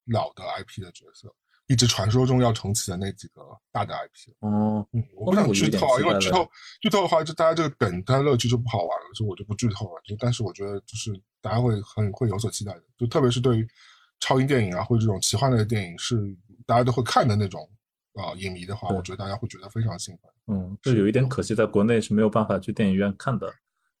[0.06, 1.32] 老的 IP 的角色。
[1.68, 6.48] 一直传说中要重启的那几个大的 IP 哦，嗯，我不想剧透啊，因为剧透
[6.80, 10.00] 剧透的话，就大家这个梗，它乐趣就不好玩了，所以我就不剧透了。
[10.04, 13.68] 就但是我觉得，就是大家会很会有所期待的，就特别是对于
[14.20, 16.16] 超英电影啊，或者这种奇幻类的电影是
[16.66, 17.68] 大家都会看的那种
[18.14, 20.30] 啊影迷的话，我觉得大家会觉得非常兴奋。
[20.56, 23.52] 嗯，就有一点可惜，在国内是没有办法去电影院看的。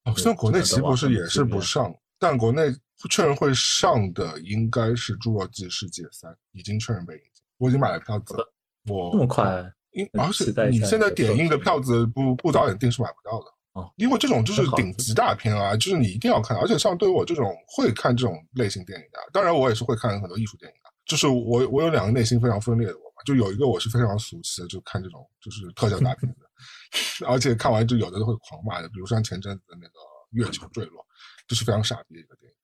[0.04, 2.72] 哦，虽然国内其实不是也是不上，但国内
[3.10, 7.20] 确认会上的应该是《侏罗纪世界三》，已经确认被。
[7.58, 8.52] 我已经买了票子了，
[8.88, 9.64] 我这么快？
[9.92, 16.54] 因而且你现在点映的票子不不早点订是买不到的哦，因为这种就是顶级大片啊，就是你一定要看。
[16.58, 20.90] 而且像对于我这种会看这种类型电影的，当然我也是会看很多艺术电影的。
[21.06, 26.46] 就是我我有两个内心非常分裂的我嘛，就有一个我是非常俗气的，就看这种就是特效大片的，
[27.26, 29.92] 而且看完就有的都会狂骂的，比如像前阵子的那个
[30.32, 31.00] 《月球坠落》，
[31.48, 32.56] 就是非常傻逼的一个电影。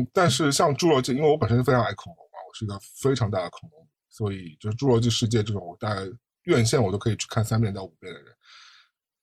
[0.00, 2.50] 嗯，但是像《侏罗纪》，因为我本身非常爱恐龙嘛，我。
[2.54, 6.02] 是一个非常大的恐龙，所以就是《侏罗纪世界》这种，大概
[6.44, 8.28] 院线我都可以去看三遍到五遍的人，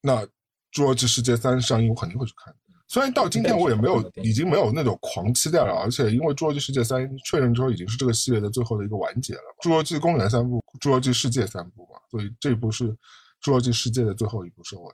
[0.02, 0.26] 那
[0.72, 2.56] 《侏罗纪世界三》上映我肯定会去看。
[2.88, 12.86] 虽然到今天我也没有，已经没有那种狂期待了，而且因为《侏罗纪世界三》确认之后已经是这个系列的最后的一个完结了，《侏罗纪公园》三部，《侏罗纪世界》三部嘛，所以这部是
[13.44, 14.94] 《侏罗纪世界》的最后一部收尾。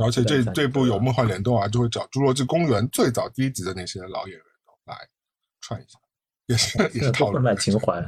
[0.00, 4.44] 而且这这部有梦幻联动啊，就会找《侏罗纪公园》最早第一集的那些老演员
[4.84, 4.96] 来
[5.60, 5.98] 串一下，
[6.46, 8.00] 也是也是套路，卖情怀。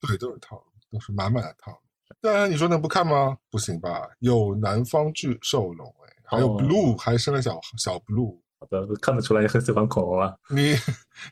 [0.00, 1.78] 对，都是套路，都是满满的套路。
[2.20, 3.36] 当然，你说能不看吗？
[3.50, 4.08] 不行吧？
[4.18, 8.38] 有南方巨兽龙哎，还有 Blue，还生了小小 Blue。
[8.58, 10.34] 好的，看得出来也很喜欢恐龙啊。
[10.48, 10.74] 你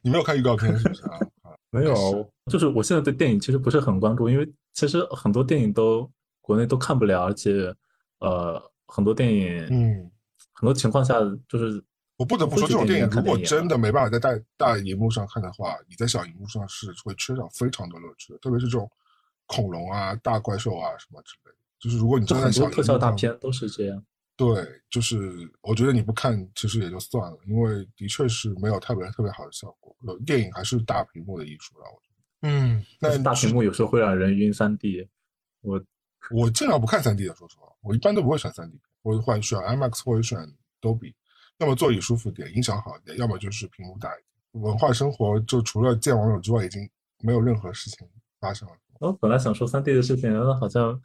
[0.03, 1.19] 你没有看预告片是不是啊？
[1.71, 7.75] 没有，就是我现在对电影其实不是很关注，因为其实很多电影都国内都看不了，而且
[8.21, 8.63] 呃。
[8.91, 10.11] 很多电影，嗯，
[10.55, 11.85] 很多情况下就是
[12.19, 18.91] 我不得不说，这种电影如果真的没办法在大大荧幕上看的话，你在小荧幕上是会缺少非常多乐趣的，特别是这种
[19.47, 21.57] 恐龙啊、大怪兽啊什么之类的。
[21.79, 24.05] 就是如果你真的想特效大片都是这样。
[24.37, 25.17] 对，就是
[25.63, 29.97] 我觉得你不看其实也就算了，因为的确是没有特别特别好的效果。
[30.27, 32.49] 电影还是大屏幕的艺术了，我觉得。
[32.49, 35.09] 嗯，那大屏幕有时候会让人晕三 D。
[35.61, 35.81] 我
[36.31, 37.67] 我尽量不看三 D 的，说实话。
[37.81, 40.39] 我一般都不会选三 D，我会换选 IMAX 或者选
[40.81, 41.13] Dolby，
[41.59, 44.63] 要么座椅舒服点，音响好一点，要么就是屏幕大一点。
[44.63, 46.89] 文化生活就除了见网友之外，已经
[47.21, 48.07] 没有任何事情
[48.41, 48.75] 发生了。
[49.01, 51.01] 我本来想说三 D 的事情，好像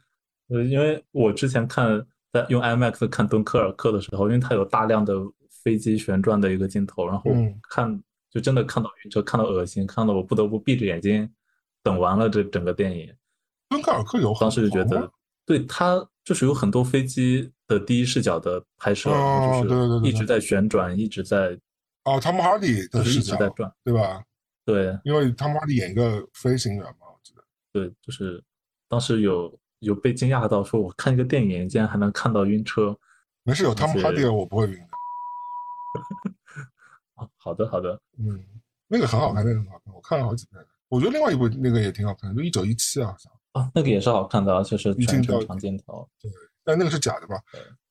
[0.48, 5.14] 呃，因为我之前看在用 IMAX 看敦刻尔克的时候，因为它有大量的
[5.62, 7.30] 飞机旋转的一个镜头，然后
[7.68, 11.28] 看就真的看到晕车，看到恶心，看到我不得不闭着眼睛
[11.82, 13.14] 等完了这整个电影。
[13.68, 15.10] 敦刻尔克有当时就觉得
[15.44, 16.06] 对它。
[16.24, 19.10] 就是有很多飞机的第一视角的拍摄，
[19.68, 21.54] 就是一直在旋转，一直在。
[22.04, 24.24] 哦，汤姆哈迪的视角在转，对吧？
[24.64, 27.44] 对，因为汤姆哈迪演一个飞行员嘛，我记得。
[27.74, 28.42] 对，就是
[28.88, 32.98] 当时有有被惊讶到，说我看一个电影竟然还能看到晕车。
[33.42, 34.88] 没事，有汤姆哈迪我不会晕的。
[37.36, 38.00] 好的，好的。
[38.18, 38.42] 嗯，
[38.88, 40.64] 那个很好看，那个很好看，我看了好几遍。
[40.88, 43.30] 我觉得另外一部那个也挺好看，就一九一七啊，好像。
[43.54, 46.06] 啊，那个也是好看的，而且是全程长镜头。
[46.20, 46.30] 对，
[46.64, 47.40] 但那个是假的吧？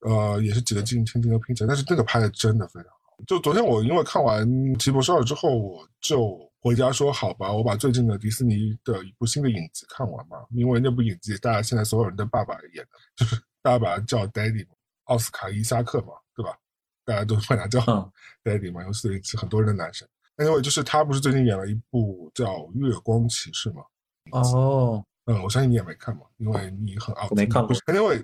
[0.01, 3.23] 呃，也是几个镜千镜头拼起来，但是这个拍的真的非常好。
[3.25, 4.45] 就昨天我因为看完
[4.77, 10.37] 《奇博士二》之后，我就回家说好吧，我把最近的迪士尼的一部新的影集看完嘛。
[10.51, 14.67] 因为那部影集，大家现在所有人的爸爸演的，就是大家把他叫 Daddy，
[15.05, 16.57] 奥斯卡伊萨克嘛，对吧？
[17.05, 17.79] 大家都管他叫
[18.43, 20.05] Daddy 嘛，尤其是很多人的男神。
[20.39, 23.83] 因为就是他不是最近演了一部叫《月光骑士》嘛？
[24.31, 25.05] 哦。
[25.25, 27.29] 嗯，我相信你也没看嘛，因为你很傲。
[27.31, 27.75] 没看过。
[27.93, 28.23] 因为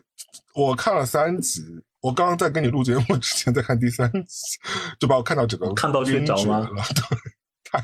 [0.53, 1.62] 我看了三集，
[2.01, 4.57] 我刚刚在跟你录节目之前在看第三集，
[4.99, 6.65] 就把我看到整个看到睡着了。
[6.67, 7.17] 对，
[7.63, 7.83] 太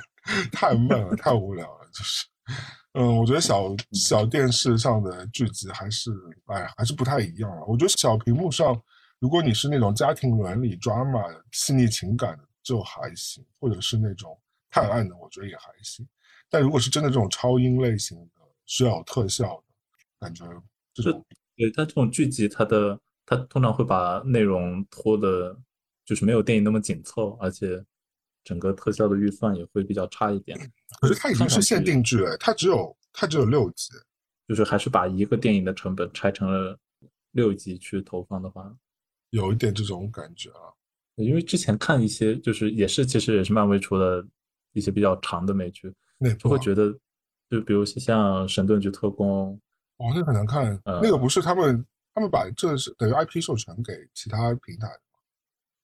[0.52, 1.90] 太闷了，太无聊了。
[1.94, 2.26] 就是，
[2.94, 6.12] 嗯，我觉得小小电视上的剧集还是，
[6.48, 7.64] 哎，还是不太一样了。
[7.68, 8.78] 我觉得小屏幕上，
[9.20, 14.38] 如果你是那种家庭伦理、drama、细腻情感的，就还行；或者是那种
[14.70, 16.06] 探案的，我觉得也还行。
[16.50, 18.18] 但如果是真的这种超英类型，
[18.66, 19.74] 需要特效的
[20.20, 20.46] 感觉，
[20.94, 21.26] 这种
[21.56, 25.56] 对它这种剧集，它的它通常会把内容拖的，
[26.04, 27.84] 就是没有电影那么紧凑，而且
[28.44, 30.58] 整个特效的预算也会比较差一点。
[31.00, 33.92] 可是它已经是限定剧了，它只有它只有六集，
[34.48, 36.78] 就是还是把一个电影的成本拆成了
[37.32, 38.76] 六集去投放的话，
[39.30, 40.74] 有一点这种感觉啊。
[41.16, 44.26] 因为之前看一些就是也是其实也是漫威出的
[44.74, 45.94] 一些比较长的美剧，
[46.40, 46.98] 就会觉得。
[47.56, 49.58] 就比如像《神盾局特工》，
[50.06, 50.78] 哦，那很难看。
[50.84, 54.90] 那个不是他们，他们把这是等于 IP 授权给其他平台。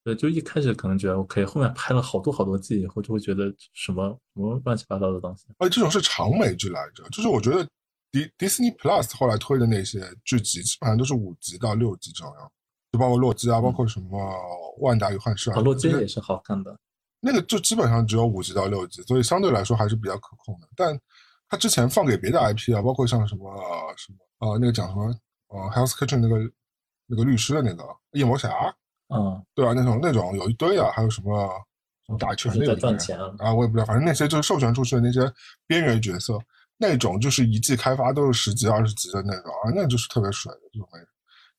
[0.04, 5.46] 对，就一开始可能觉得 OK，后面拍了好多好多季以后，就会觉得什么什么乱七八糟的东西。
[5.60, 7.66] 哎，这种是长美剧来着，就是我觉得
[8.12, 12.52] 迪迪士尼 Plus 后来推的那些剧集，基本上都是五集到六集这样，
[12.92, 14.36] 就包括洛基啊，包括什么
[14.80, 15.62] 万达与幻视啊。
[15.62, 16.78] 洛基也是好看的。
[17.22, 21.00] 那个就基本上只有五集到六集，所以相对来说还是比较可控的，但。
[21.52, 23.54] 他之前放给别的 IP 啊，包括像什么
[23.98, 25.14] 什么呃那个讲什么
[25.50, 26.38] 呃 Hell's Kitchen 那个
[27.08, 27.84] 那个律师的那个
[28.14, 28.50] 夜魔侠，
[29.14, 29.74] 嗯，对啊？
[29.76, 31.46] 那种那种有一堆啊，还有什么
[32.06, 35.30] 什么打拳那个赚钱啊，我也不知道，反正那些就是授权出去的那些
[35.68, 36.40] 边缘角色，
[36.78, 41.00] 那种就是一季开发都是十集二十集的那种啊，那就是特别水的这种没，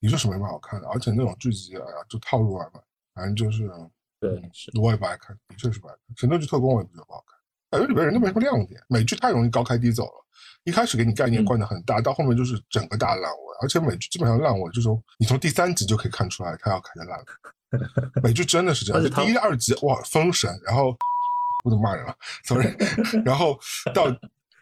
[0.00, 3.70] 你就是没什么好看的，而且那种剧集哎呀就套路完了，反正就是
[4.18, 4.40] 对，
[4.80, 7.31] 我也不爱看，的确是不爱看，神盾局特工我也不觉得不好看。
[7.72, 10.26] 感觉里边人都没什么亮点，美剧太容易高开低走了。
[10.64, 13.38] 一开始给你概念灌的很大，到后面就是整个大烂尾。
[13.62, 18.22] 而且美剧基本上烂尾，这种你从第三集就可以看出来，它要开始烂尾。
[18.22, 20.94] 美剧真的是这样， 第一、二集哇封神，然后
[21.64, 22.76] 不能骂人了，sorry。
[23.24, 23.58] 然后
[23.94, 24.10] 到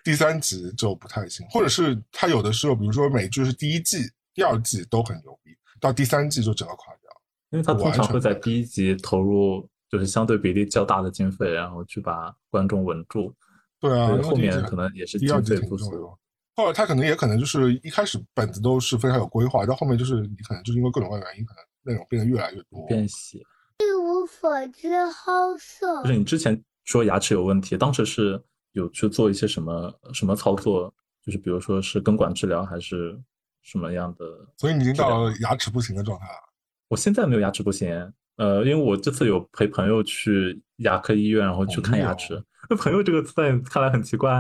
[0.05, 3.99] 第第三集就不太行，或者是他有的时候，比如说美剧是第一季、
[4.35, 7.11] 第二季都很牛逼，到第三季就整个垮掉。
[7.51, 13.35] 因为他通常会在第一集投入就是相对比例较大的经费，然后去把观众稳住。
[13.81, 16.17] 对啊，后面可能也是经费不足。
[16.57, 22.87] 后来他可能也可能就是一开始本子都是非常有规划，到后面就是你可能就是因为各种各样原因，可能内容变得越来越多。
[22.87, 23.39] 变细。
[23.79, 26.03] 一无所知好色。
[26.03, 30.93] 就是你之前说牙齿有问题，当时是有去做一些什么什么操作？
[31.25, 33.19] 就是比如说是根管治疗还是
[33.63, 34.25] 什么样的？
[34.59, 36.53] 所以你已经到了牙齿不行的状态了。
[36.89, 42.43] 我现在没有牙齿不行，呃，因为我这次有陪朋友去牙科医院，然后去看牙齿。
[42.71, 44.33] 那朋友这个词在看来很奇怪。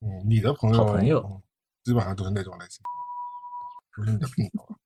[0.00, 1.40] 嗯，你的朋友，好朋友，
[1.84, 2.82] 基本上都是那种类型，
[3.94, 4.78] 不是你的朋友。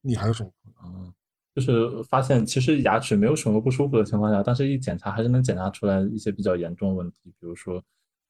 [0.00, 0.50] 你还有什么？
[0.84, 1.14] 嗯，
[1.54, 7.80] 就是发现其实牙齿没有什么不舒服的情况下，但是一检查还是能检查出来一些比较严重的问题，比如说，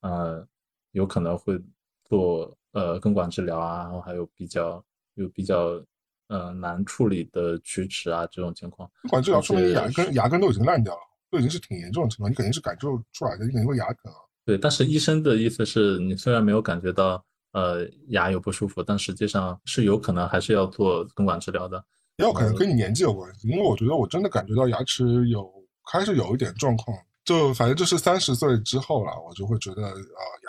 [0.03, 0.47] 呃，
[0.92, 1.59] 有可能会
[2.05, 5.83] 做呃根管治疗啊，然后还有比较有比较。
[6.29, 14.12] 呃，难处理的龋齿啊，这种情况，根管治疗说明牙根牙根都已经烂掉了，都已经是挺严重的情况，你肯定是感受出来的，你肯定会牙疼。
[14.45, 21.85] 对，但是医生的意思是你虽然没有感觉到呃牙有不舒服，但实际上是有可能还是要做根管治疗的。
[22.17, 25.53] 也有可能跟你年纪有关系，因为我觉得我真的感觉到牙齿有
[25.93, 29.93] 开始有一点状况，就反正就是三十岁之后了，我就会觉得啊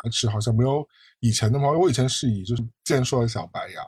[0.03, 0.87] 牙齿好像没有
[1.19, 3.81] 以前那么，我以前是以就是健硕的小白牙。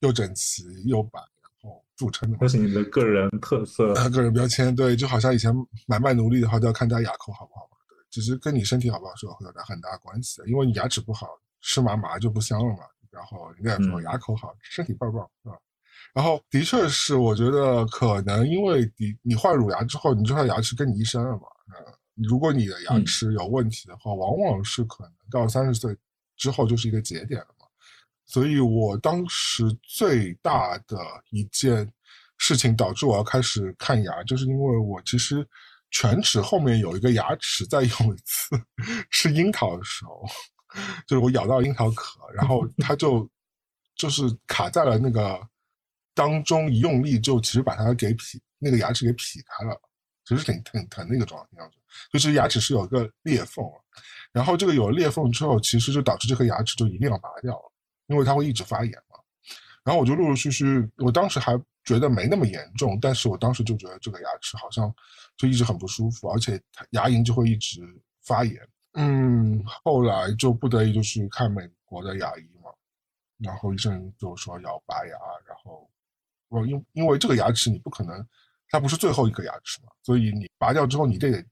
[0.00, 4.74] 又整齐又白，然后著称的，这是你的个人特色，个人标签。
[4.74, 5.54] 对，就好像以前
[5.86, 7.76] 买卖奴隶的话，都要看家牙口好不好嘛。
[7.88, 10.48] 对，其实跟你身体好不好是有很大很大关系的。
[10.48, 11.28] 因为你牙齿不好，
[11.62, 12.80] 吃嘛嘛就不香了嘛。
[13.10, 15.56] 然后人家说牙口好，身体棒棒，是吧？
[16.12, 21.42] 然后的确是，我觉得可能因为你你换乳牙之后，你这块牙齿跟你一生了嘛。
[21.72, 25.96] 呃，如果你的牙齿有问题的话，往往是可能到三十岁
[26.36, 27.48] 之后就是一个节点了。
[28.26, 30.98] 所以我当时最大的
[31.30, 31.90] 一件
[32.38, 35.46] 事情导致我要开始看牙，就是因为我其实
[35.90, 38.60] 犬齿后面有一个牙齿，在有一次
[39.10, 40.26] 吃樱桃的时候，
[41.06, 43.26] 就是我咬到樱桃壳，然后它就
[43.94, 45.40] 就是卡在了那个
[46.12, 49.80] 当中，一用力就其实把它给劈那个牙齿给劈开了，
[50.24, 51.70] 其实挺挺疼那个状态，
[52.12, 53.64] 就是牙齿是有一个裂缝，
[54.32, 57.72] 然后这个有裂缝之后，其实就导致这颗牙齿就一定要拔掉了。
[58.08, 59.18] 因为它会一直发炎嘛，
[59.82, 64.92] 然后我就陆陆续续，我当时还觉得没那么严重，但是我当时就觉得这个牙齿好像
[65.36, 67.80] 就一直很不舒服，而且牙龈就会一直
[68.24, 68.56] 发炎。
[68.94, 72.70] 嗯，后来就不得已就去看美国的牙医嘛，
[73.38, 75.16] 然后医生就说要拔牙，
[75.46, 75.90] 然后
[76.48, 78.26] 我因因为这个牙齿你不可能，
[78.70, 81.44] 它不是最后一颗牙齿嘛，所以你拔掉之后你得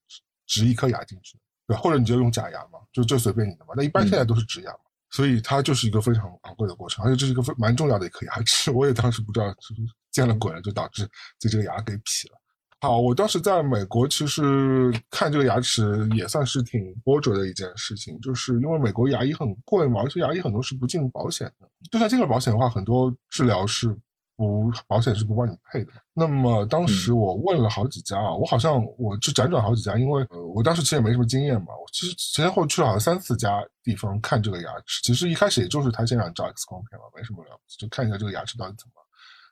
[0.47, 1.37] 植一颗牙进去，
[1.67, 3.75] 对，或者你就用假牙嘛，就就随便你的嘛。
[3.77, 4.79] 那一般现在都是植牙嘛。
[5.11, 8.71] 所以它就是一个非常贵的过程，而且这是一个非蛮重要的一颗牙齿。
[8.71, 11.03] 我也当时不知道，就是见了鬼了，就导致
[11.38, 12.40] 自己这个牙给劈了。
[12.81, 21.69] 好，我当时在美国，其实看这个牙齿也算是挺波折的一件事情，就是因为美国牙医很贵嘛，而且牙医很多是不进保险的。
[21.90, 23.97] 就算进了保险的话，很多治疗是。
[24.37, 25.92] 不，保险是不帮你配的。
[26.12, 31.68] 那么当时我问了好几家啊，我好像我就辗转好几家，因为呃，我当时其实也没什么经验嘛。
[31.68, 35.01] 我其实前后去了好像三四家地方看这个牙齿。
[35.03, 38.92] 其实一开始也就是他先让你照 X 光片嘛，没什么了不起，就看一下这个牙齿到底怎么。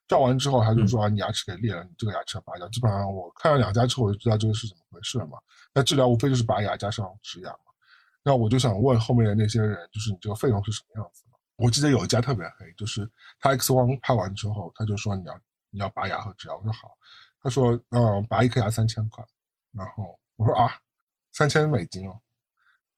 [0.09, 2.68] 照完之后他就说啊，你牙齿给裂了，你这个牙齿要拔掉。
[2.71, 5.38] 基本上我看了两家之后，我就知道这个是怎么回事了嘛。
[5.73, 7.59] 那治疗无非就是拔牙加上植牙嘛。
[8.25, 11.23] 那我就想问后面的那些人，就是你这个费用是什么样子？
[11.57, 16.57] 我记得有一家特别黑，就是他 X 光拍完之后，他就说你要你要拔牙和治疗。
[16.57, 16.97] 我说好，
[17.41, 19.25] 他说嗯，拔一颗牙三千块，
[19.73, 20.73] 然后我说啊，
[21.33, 22.21] 三千美金哦，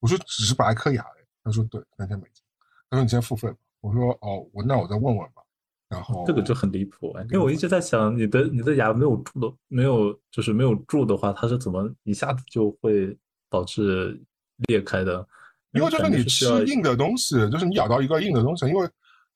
[0.01, 1.05] 我说只是拔一颗牙
[1.43, 2.43] 他说对，三千美金，
[2.89, 3.57] 他说你先付费吧。
[3.81, 5.43] 我说哦，我那我再问问吧。
[5.87, 13.17] 然后这个就很离谱哎，因为我一直在想，你的你的牙没有蛀的，没有就是没有蛀的话，它是怎么一下子就会
[13.51, 14.19] 导致
[14.67, 15.29] 裂开的？
[15.75, 18.89] 因为就是你吃硬的东西，就是你咬到一个硬的东西，因为，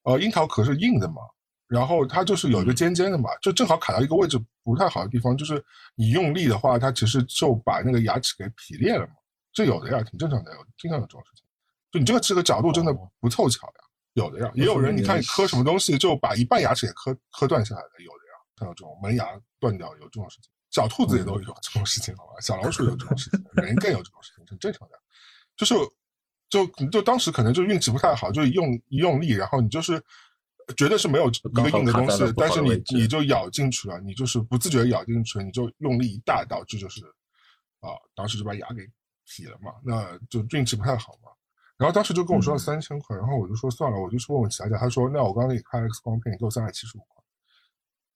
[0.05, 1.17] 呃，樱桃壳是硬的嘛，
[1.67, 5.63] 然后它就是有一个尖尖的嘛，就正好卡到一个位置不太好的地方，就是
[5.97, 9.13] 你用力的话，它其实就把那个牙齿给劈裂了嘛。
[9.53, 11.45] 这有的呀，挺正常的，有经常有这种事情。
[11.91, 13.73] 就你这个吃的角度真的不凑巧呀，
[14.13, 19.27] 有的呀，也有人你看磕什么东西就把一半牙齿也磕磕断下来的，有的呀，像有这种门牙
[19.59, 24.99] 断掉有这种事情，小兔子也都有这种事情，好吧，小老鼠有这种事情，人更有这种事情，很正常的，
[25.57, 25.75] 就是。
[26.49, 30.03] 就就当时可能就运气不太好，就用一用力，然后你就是
[30.77, 37.05] 绝对是没有一个硬的东西，但是你你就咬进去了，你就是不自觉咬进去，你就用力一大，导致就是
[37.81, 38.89] 啊，当时就把牙给
[39.25, 41.31] 劈了嘛，那就运气不太好嘛。
[41.77, 44.77] 然后当时就跟我说了三千块，然后我就说算了，我就去问问其他家。
[44.79, 47.23] 他说那我刚刚给你开了 X 光片，你给我三百七十五块。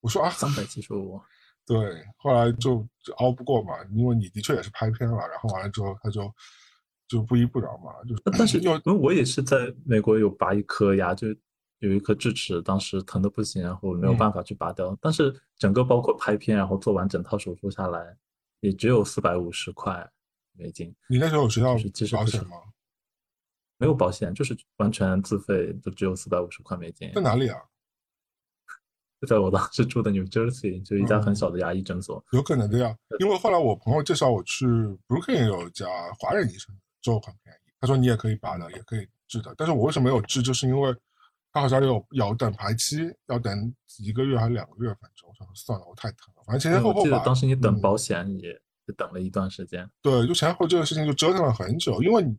[0.00, 1.20] 我说啊，三百七十五。
[1.64, 6.22] 对，后来就就熬不过嘛，因为你的确也是拍片了，然后完了之后他就
[7.12, 8.22] 就不依不饶嘛，就是。
[8.38, 11.28] 但是因为我也是在美国有拔一颗牙，就
[11.80, 14.96] 有一颗智齿，当时疼的不行，然后没有办法去拔掉。
[15.00, 18.16] 但是整个包括拍片，然后做完整套手术下来，
[18.60, 20.10] 也只有四百五十块
[20.56, 20.94] 美金。
[21.08, 21.74] 你那时候有学校
[22.16, 22.56] 保险吗？
[23.78, 27.10] 没有保险，就是完全自费，就只有四百五十块美金。
[27.14, 27.58] 在哪里啊？
[29.20, 32.24] 就 在我当时住的 New Jersey，就一家很小的牙医诊所。
[32.30, 34.66] 有可能的呀，因为后来我朋友介绍我去
[35.08, 35.86] Brooklyn 有一家
[36.18, 36.72] 华人医生，
[37.02, 37.72] 做很便宜。
[37.80, 39.54] 他说你也可以拔的，也可以治的。
[39.58, 40.40] 但是我为什么没有治？
[40.40, 40.94] 就是因为
[41.52, 46.42] 他好像有要等排期，要等一个月还是两个月，反正我说算了，我太疼了。
[46.46, 47.04] 反正前前后后吧。
[47.04, 48.58] 记得当时你等保险也
[48.96, 49.86] 等了一段时间。
[50.00, 52.34] 对，就前后这个事情就折腾了很久，因为你。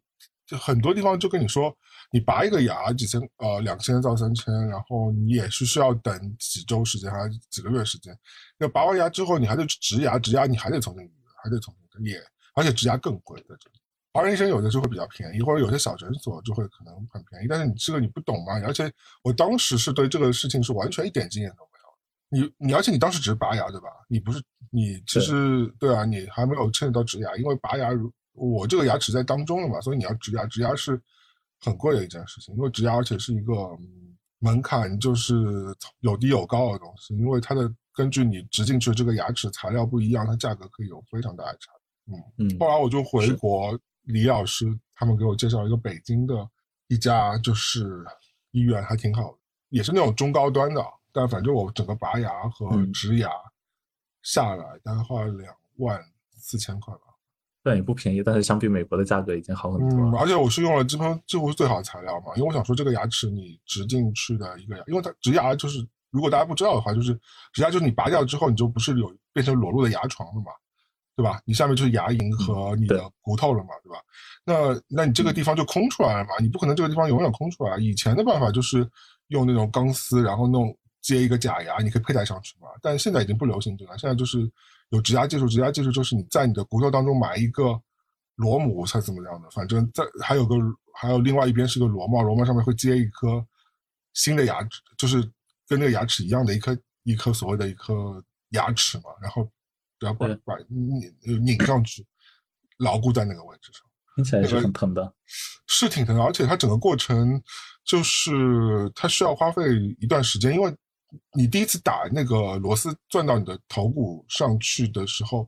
[0.46, 1.74] 就很多地方就跟你说，
[2.12, 8.14] 你拔一个牙几千呃两千到三千，然后你也是需要等几周时间还是几个月时间。
[8.58, 11.10] 那拔完牙之后，你还得植牙，植牙你还得重新
[11.42, 12.22] 还得重新也，
[12.56, 13.80] 而且植牙更贵在这里。
[14.14, 17.48] 华人医生有的就会比较便宜，或者有些小诊所就会可能很便宜。
[17.50, 18.90] 但是你这个你不懂嘛，而且
[19.24, 22.46] 我当时是对这个事情是完全一点经验都没有。
[22.46, 23.88] 你你而且你当时只是拔牙对吧？
[24.08, 28.12] 你不是你其实对啊，你还没有牵扯到植牙，因为拔牙如。
[28.36, 31.00] 我这个牙齿在当中了嘛，所以你要植牙，植牙是
[31.60, 33.54] 很贵的一件事情，因为植牙而且是一个
[34.40, 35.36] 门槛，就是
[36.00, 41.72] 有低有高的东西，因为它的根据你植进去的这个牙齿材料不一样，它价格可以有非常大的差。
[42.08, 42.58] 嗯嗯。
[42.60, 46.48] 后来我就回国，李老师他们给我介绍一个北京的
[46.88, 48.04] 一家就是
[48.52, 49.38] 医院，还挺好的，
[49.70, 53.30] 也是那种中高端的，但反正我整个拔牙和植牙
[54.22, 56.00] 下来大概花了两万
[56.38, 57.02] 四千块吧。
[57.66, 59.98] 但也不便宜，但是相比美国的价格已经好很多。
[59.98, 65.80] 嗯，而且我是用了几乎几乎是最好的材料嘛，因为我想说这个牙齿你植进去的一个牙，因为它植牙就是
[66.10, 67.18] 如果大家不知道的话，就是
[67.54, 70.52] 植牙就是你拔掉之后你就不是有变成裸露的牙床了嘛，
[71.16, 71.42] 对吧？
[71.46, 74.00] 你下面就是牙龈和你的骨头了嘛，对吧？
[74.46, 77.78] 那那你这个地方就空出来了嘛，你不可能这个地方永远空出来。
[77.78, 78.90] 以前的办法就是
[79.28, 82.68] 用那种钢丝，然后弄接一个假牙，你可以佩戴上去嘛。
[82.82, 84.52] 但现在已经不流行这个，现在就是。
[84.90, 87.82] 有植牙技术，植牙技术就是你在你的骨头当中埋一个
[88.36, 89.50] 螺母，才怎么样的？
[89.50, 90.56] 反正在还有个
[90.94, 93.44] 还有另外一边是个螺帽，螺帽上面会接一颗
[94.14, 95.24] 新的牙齿，就是
[95.68, 99.50] 跟那个牙齿一样的一颗一颗所谓的一颗牙齿嘛，然后
[100.04, 102.06] 然后把把拧拧上去，
[102.78, 103.82] 牢固在那个位置上。
[104.16, 105.14] 听起来是很疼的，
[105.66, 107.42] 是挺疼的，而且它整个过程
[107.84, 109.64] 就是它需要花费
[110.00, 110.76] 一段时间，因为。
[111.38, 115.48] 你第一次打那个螺丝钻到你的头骨上去的时候，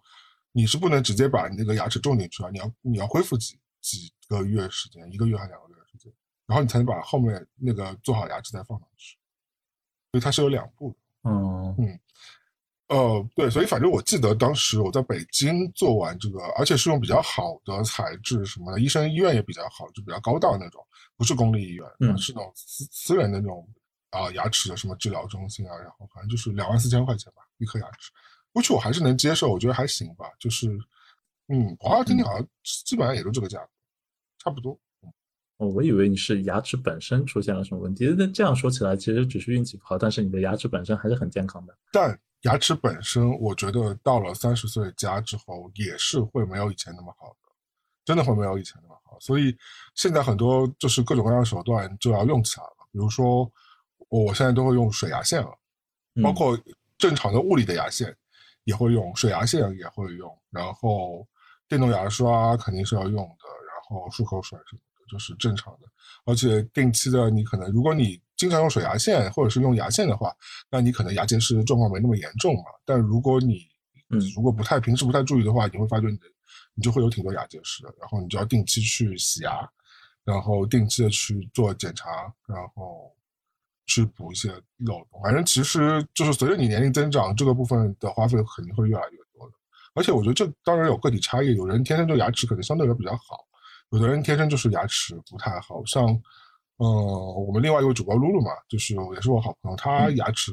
[0.51, 2.51] 你是不能直接把那个牙齿种进去啊！
[2.51, 6.13] 你要你要恢复几几个月时间，一个月还两个月时间，
[6.45, 9.17] 然后你才能把后面那个做好牙齿再放上去。
[10.11, 10.97] 所以它是有两步的。
[11.31, 11.99] 嗯嗯，
[12.87, 21.85] 呃，对，所以反正我记得当时我在北京做完这个，而且是用比较好的材质什么的，医生医院也比较好，就比较高档那种，不是公立医院，
[22.17, 23.67] 是那种私私人的那种。
[24.11, 28.09] 啊，牙齿的什么治疗中心啊，然后反正就是两万四千块钱吧，一颗牙齿，
[28.53, 30.25] 过去我还是能接受，我觉得还行吧。
[30.39, 30.69] 就是，
[31.49, 32.47] 嗯，华尔街好像
[32.85, 33.69] 基本上也就这个价格，
[34.37, 34.79] 差不多。
[35.57, 41.77] 哦，我以为你是牙齿本身出现了什么问题，那这样说起来，其实只是运气不好，但是你的牙齿本身还是很健康的。
[41.91, 47.51] 但牙齿本身，我觉得到了三十岁加之后，也是会没有以前那么好的，
[48.03, 49.19] 真的会没有以前那么好。
[49.19, 49.55] 所以
[49.93, 53.51] 现在很多就是各种各样的手段就要用起来了，比如说。
[54.09, 55.49] 我现在都会用水牙线了，
[56.21, 56.57] 包括
[56.97, 58.15] 正常的物理的牙线
[58.63, 61.27] 也会用，水牙线也会用，然后
[61.67, 65.87] 电动牙刷肯定是要用的，然后漱口水什么的就是正常的，
[66.23, 70.33] 而且定期的你可能如果你经常用水牙线或者是用牙线的话，
[70.69, 72.63] 那你可能牙结石状况没那么严重嘛。
[72.85, 73.67] 但如果你
[74.35, 76.25] 如果不太平时不太注意的话，你会发觉你的
[76.73, 79.67] 你就会有挺多牙结石，然后你就要定期去洗牙，
[80.23, 82.09] 然后定期的去做检查，
[82.47, 83.11] 然后。
[83.87, 89.53] 去补一些漏洞，反正其实就是随着你年龄增长，这个部分的花费肯定会越来越多的。
[89.93, 93.45] 而且我觉得这当然有个体差异，有人天生就牙齿可能相对来说比较好，
[93.91, 95.85] 有的人天生就是牙齿不太好。
[95.85, 96.03] 像，
[96.77, 100.51] 嗯，我们另外一位主播露露嘛，就是也是我好朋友，她牙齿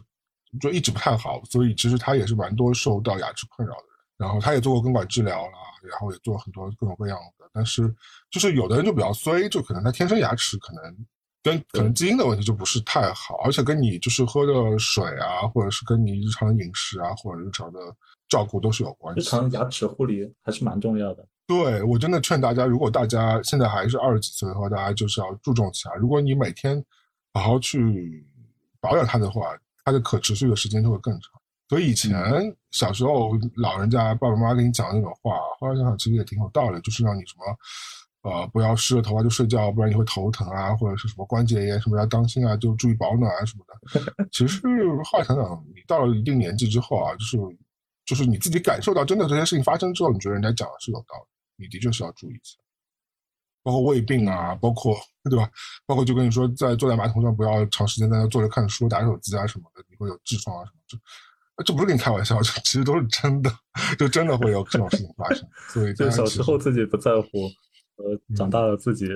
[0.61, 3.97] 就一直不太好，所以其实她也是蛮多受到牙齿困扰的人。
[4.19, 5.53] 然后她也做过根管治疗了，
[5.89, 7.49] 然后也做很多各种各样的。
[7.53, 7.95] 但是
[8.31, 11.07] 就是有的人就比较衰，就可能他天生牙齿可能。
[11.45, 17.81] 跟可能基因的问题就不是太好，而且跟你就是喝的水啊，或者是跟你日常的饮食啊，或者日常的
[18.33, 19.21] 照顾都是有关系。
[19.21, 21.29] 日常牙齿护理还是蛮重要的。
[21.47, 25.95] 对我真的劝大家，如果大家现在还是二十几岁的话，大家就是要注重起来。
[25.97, 26.83] 如果你每天
[27.35, 28.27] 好好去
[28.81, 29.55] 保养它的话，
[29.85, 31.31] 它的可持续的时间就会更长。
[31.69, 32.11] 所以以前
[32.71, 44.27] 小时候老人家爸爸妈妈给你讲的那种话，后来想想其实也挺有道理，就是让你什么，呃，不要湿着头发就睡觉，不然你会头疼啊，或者是什么关节炎什么要当心啊，就注意保暖啊什么的。
[44.33, 44.61] 其实
[45.05, 47.37] 后来想想，你到了一定年纪之后啊，就是
[48.05, 51.15] 就是你自己感受到真的这些事情发生之后，你觉得人家讲的是有道
[51.57, 52.59] 理，你的确是要注意一下。
[53.63, 54.97] 包括胃病啊，包括
[55.31, 55.49] 对吧？
[55.87, 60.99] 包括就跟你说，在坐在马桶上不要长时间在那坐着看书、打手机啊什么的，你会有痔疮啊什么这。
[61.65, 63.53] 这不是跟你开玩笑，这其实都是真的，
[63.97, 65.47] 就真的会有这种事情发生。
[65.69, 67.29] 所以，就小时候自己不在乎，
[67.97, 69.07] 呃，长大了自己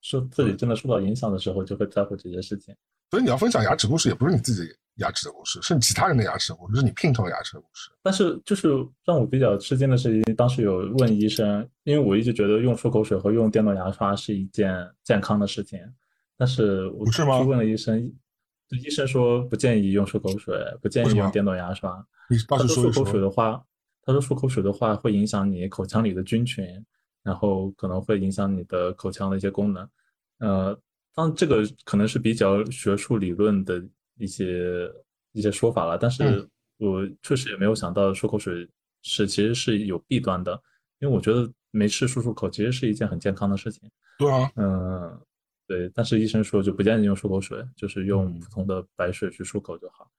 [0.00, 2.74] 受自己真的受到影响的时候，就会在乎这些事情。
[3.10, 4.62] 所以你要分享牙齿故事，也不是你自己
[4.98, 7.90] 牙齿的故事，是你其他人的牙齿的故事，是你拼成牙齿的故事。
[8.02, 8.68] 但是，就是
[9.04, 15.80] 让我比较吃惊的是，当时有问医生，因为我一直觉得用漱口水和用电动牙刷是一件健康的事情，
[16.36, 18.12] 但是我去问了医生。
[18.84, 21.90] 医生说不建议用漱口水，不建议用电动牙刷。
[22.46, 23.64] 他说漱口水的话，
[24.02, 26.66] 他说漱口水的话会影响你口腔里的菌群，
[27.22, 29.88] 然后可能会影响你的口腔的一些功能。
[30.40, 30.78] 呃，
[31.14, 33.82] 当这个可能是比较学术理论的
[34.18, 34.90] 一些
[35.32, 36.46] 一些说法了，但是
[36.78, 38.68] 我确实也没有想到漱口水
[39.02, 40.60] 是其实是有弊端的，
[40.98, 43.90] 因为我觉得没事漱漱口其实是一件很健康的事情。
[44.18, 45.20] 对啊，嗯。
[45.68, 50.10] 对，但是医生说就不建议用漱口水，就是用普通的白水去漱口就好。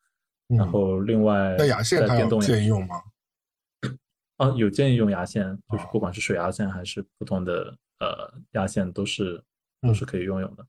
[0.45, 3.01] 然后另外，那牙线还有建议用吗？
[4.37, 9.43] 啊，有建议用牙线，就是不管是水牙线还是普通的呃牙线，都是
[9.81, 10.63] 都是可以用用的。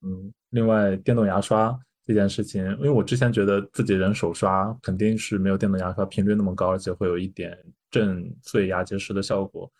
[0.00, 7.58] 嗯，另外电动牙刷这件事情，因为我之前觉得自己人手刷肯定是没有电动牙刷频率那么高，而且会有一点
[7.90, 9.70] 震碎牙结石的效果，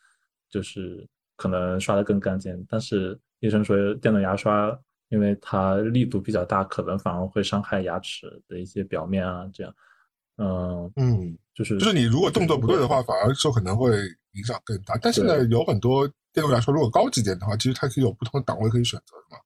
[0.50, 1.06] 就是
[1.36, 3.18] 可能刷的更干净，但是。
[3.40, 4.76] 医生说，电动牙刷
[5.10, 9.74] 因为它力度比较大，可能反而会伤害牙齿的一些表面啊，这样，
[10.38, 13.92] 嗯嗯，就是就是你如果动作不对的话，反而就可能会
[14.32, 14.96] 影响更大。
[15.02, 19.42] 但现在有很多电动牙刷，如果高级点的话，其实它可以有不同的档位可以选择的嘛，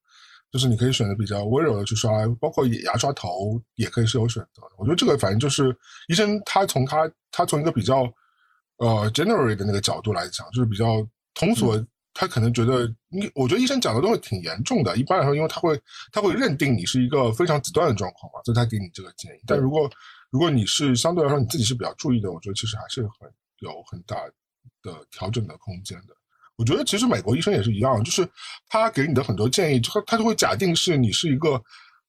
[0.53, 4.71] 就是你可以选择比较温柔的去刷，包括牙刷头也可以是有选择的。
[4.79, 5.77] 我觉得这个反正就是
[6.09, 8.03] 医生他从他他从一个比较
[8.79, 11.85] 呃 general 的那个角度来讲，就是比较通俗。
[12.13, 14.97] 他可能觉得你，我觉得医生讲的都是挺严重的。
[14.97, 15.81] 一般来说，因为他会
[16.11, 19.39] 他会认定你是一个非常极端的状况嘛，所以他给你这个建议。
[19.47, 19.89] 但如果
[20.31, 24.17] 如果你是相对来说你自己是比较注意的，我觉得其实还是很有很大
[24.83, 26.15] 的调整的空间的。
[26.61, 28.29] 我觉得其实美国医生也是一样，就是
[28.69, 31.61] 他给你的很多建议，他他就会假定是你是一个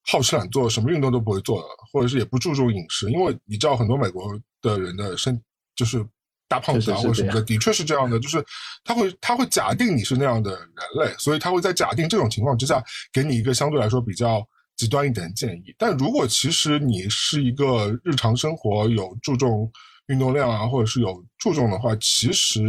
[0.05, 3.09] 好吃懒做，什么运动都不会做的，或者是也不注重饮食。
[3.09, 5.41] 因为你知道很多美国的人的身
[5.75, 6.05] 就是。
[6.51, 8.43] 大胖子啊，或者什么的，的确是这样的，就是
[8.83, 12.83] 他会他会假定你是那样的人类，所以他会在假定这种情况之下，
[13.13, 14.45] 给你一个相对来说比较
[14.75, 15.73] 极端一点的建议。
[15.77, 19.71] 但如果其实你是一个日常生活有注重
[20.11, 22.61] 运动量啊，或者是有注重的话，其实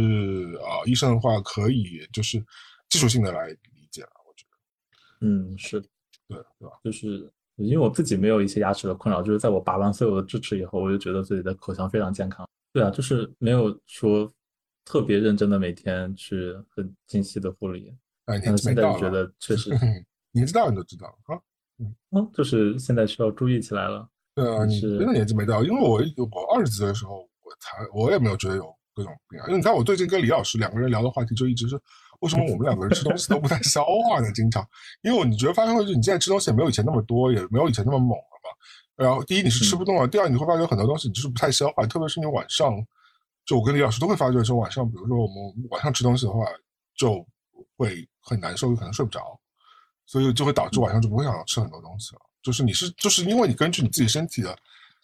[0.63, 2.43] 啊，医生的话可以就是
[2.89, 4.09] 技术性的来理解了。
[4.25, 5.81] 我觉得，嗯，是，
[6.27, 6.79] 对，对吧？
[6.83, 12.47] 就是因为我自己没有一些牙齿的困扰，就是在我拔完所有的智齿以后，我就觉得自己的口腔非常健康。
[12.71, 14.31] 对啊，就是没有说
[14.85, 17.93] 特别认真的每天去很精细的护理。
[18.25, 19.69] 哎，但是现在觉得 确实，
[20.31, 21.37] 年纪大你就知道啊。
[21.79, 24.07] 嗯，嗯，就是现在需要注意起来了。
[24.35, 27.29] 对啊，你真的年纪没到，因为我我二十几岁的时候，我
[27.63, 29.47] 才我也没有觉得有各种病啊。
[29.47, 31.79] 因为你看我最近跟李老师两个人聊的话题，就一直是
[32.19, 34.31] 为什么我们两个人吃东西都不太消化呢？
[34.33, 34.67] 经常，
[35.01, 38.49] 因为你觉得发现会，就你现在吃东西也没有以前那么多，也没有以前那么猛了嘛。
[38.95, 42.71] 然后第一你是吃不动了，第二你会发觉很多东西你就是不太消化，特别是你晚上，
[43.45, 46.45] 就我跟李老师都会发觉说晚上，比如说我们晚上吃东西的话，
[46.95, 47.25] 就
[47.75, 49.39] 会很难受，有可能睡不着，
[50.05, 52.21] 所以就会导致晚上就不会想要吃很多东西了。
[52.43, 54.55] 就是你是就是因为你根据你自己身体的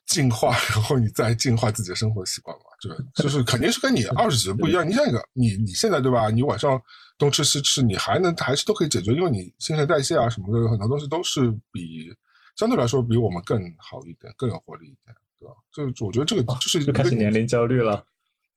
[0.10, 4.88] 进化，然后你再进化自己的生活习惯嘛， 对就是肯定是跟你二十几岁不一样。
[4.88, 6.30] 你像一个，你你现在对吧？
[6.30, 6.82] 你晚上
[7.18, 12.14] 东吃西吃，你还能还是都可以解决，因为你新陈代谢啊什么的很多东西都是比。
[12.56, 15.54] 相对来说比我们更好一点，更有活力一点，对吧？
[15.96, 18.04] 就我觉得这个就是就开始年龄焦虑了。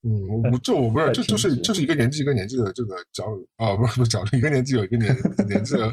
[0.03, 5.93] 嗯，我这我不 是，这就是就是一个年纪一个年纪的这个焦虑啊，不是不是焦虑，一个年纪有一个年 年纪的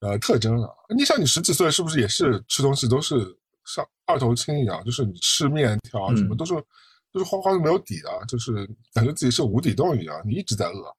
[0.00, 0.68] 呃特征了。
[0.94, 3.14] 你像你十几岁是不是也是吃东西都是
[3.66, 6.54] 像二头青一样，就是你吃面条什么都是
[7.12, 10.96] 都是花花都没有底的，就是感觉自己是无底洞一样，你一直在饿，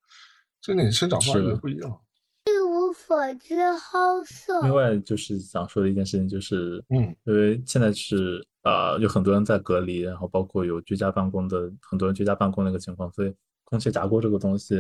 [0.62, 2.02] 这跟你生长发育不一样。
[2.46, 4.62] 一无无所知好色。
[4.62, 13.34] 另外就是想说的一件事情就是，嗯，因为现在是呃有很多人在隔离，然后包括有居家办公的很多人居家办公那个情况，所以
[13.66, 14.78] 空气炸锅这个东西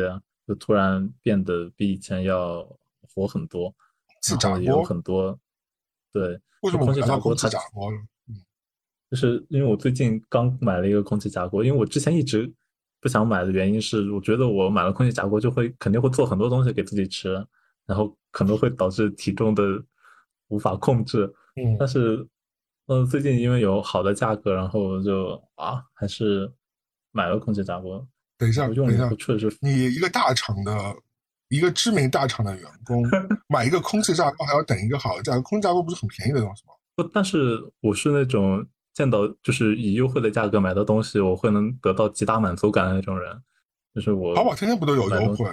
[0.47, 2.65] 就突然变得比以前要
[3.13, 3.73] 火很多。
[4.41, 5.37] 然后也有很多，
[6.17, 7.97] 对，为什么空气炸锅它炸锅呢？
[9.09, 12.51] 就是因为我最近刚买了一个空气炸锅，因为我之前一直
[12.99, 17.33] 不想买的原因是，我觉得我买了空气炸锅就会肯定会做很多东西给自己吃，
[17.85, 19.63] 然后可能会导致体重的
[20.49, 21.31] 无法控制。
[21.55, 22.27] 嗯，但是，
[22.87, 26.51] 嗯，最近因为有好的价格，然后就啊，还是
[27.11, 28.05] 买了空气炸锅。
[28.37, 30.71] 等一下，等一下，确实，你一个大厂的。
[31.49, 33.03] 一个知名大厂的员工
[33.47, 36.73] 买一个空气炸锅还要等一个好的价格，空气炸锅不是很便宜的东西吗？
[36.95, 43.41] 不，但是我是那种见到就是以优惠的价格买到东西，我会能得到极大满足感的那种人。
[43.93, 45.45] 就是我淘宝天天不都有优惠？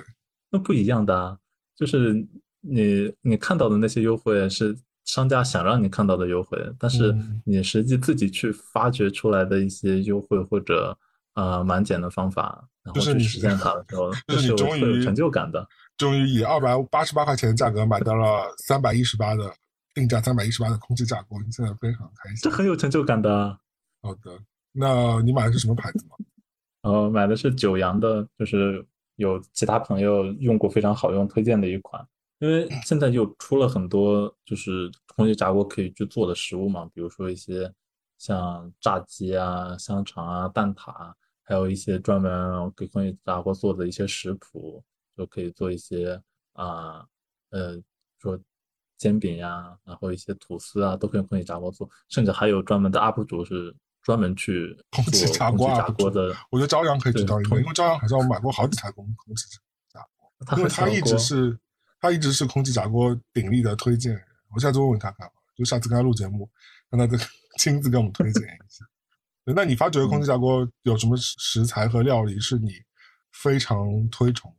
[0.50, 1.38] 那不一样的啊，
[1.76, 2.14] 就是
[2.60, 7.14] 你你看到的那些优惠是商家想让你看到的优惠，但是
[7.44, 10.96] 你实际自己去发掘出来的一些优惠或者
[11.34, 15.66] 呃满减的方法，然后去实现它的时候， 就是你终于有成就感的。
[15.96, 19.54] 终于以二百八十八块钱的价格买到了三百一十八的
[19.94, 23.58] 定价三百一十八的空气炸锅，你现在非常开心，这很有成就感的。
[24.02, 24.38] 好的，
[24.72, 26.16] 那你买的是什么牌子吗？
[26.82, 28.84] 呃，买的是九阳的，就是
[29.16, 32.04] 有其他朋友用过非常好用推荐的一款。
[32.40, 37.72] 因为现在又出了很多就是空气炸锅可以去做的食物嘛，比如说一些
[38.18, 44.84] 像炸鸡啊、香肠啊、蛋挞，还有一些专门给空气炸锅做的一些食谱。
[45.16, 46.20] 就可以做一些
[46.52, 47.04] 啊，
[47.50, 47.80] 呃，
[48.18, 48.38] 说
[48.96, 56.34] 煎饼呀，然后一些吐司啊，都可以用空气炸锅做，甚至还有专门的 UP 主是专门去空气炸锅炸锅的。
[56.50, 59.46] 我觉得朝阳可以去当一个，因为朝阳好像我买过好几台空空气
[59.92, 61.58] 炸锅，因为他一直是
[62.00, 64.22] 他一直是空气炸锅鼎力的推荐人。
[64.54, 66.48] 我下次问问他看，就下次跟他录节目，
[66.90, 67.24] 让他再
[67.58, 68.84] 亲自给我们推荐一下。
[69.44, 72.72] 那你发觉空气炸锅有什么食材和料理是你
[73.32, 74.54] 非常推崇？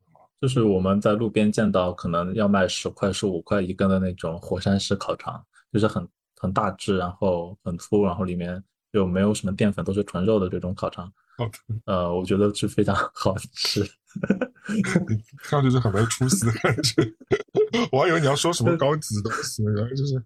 [0.45, 5.43] 就是我们在路边见到可能要卖十块、十五块一根的那种火山石烤肠，
[5.73, 11.11] 就是很很大只，然后很粗，然后里面又没有什么淀粉，都是纯肉的这种烤肠。
[11.85, 13.83] 呃，我觉得是非常 好吃。
[15.41, 17.01] 看上去就很没出息的感觉。
[17.91, 20.23] 我还以为你要说什么高级的东西，原来就是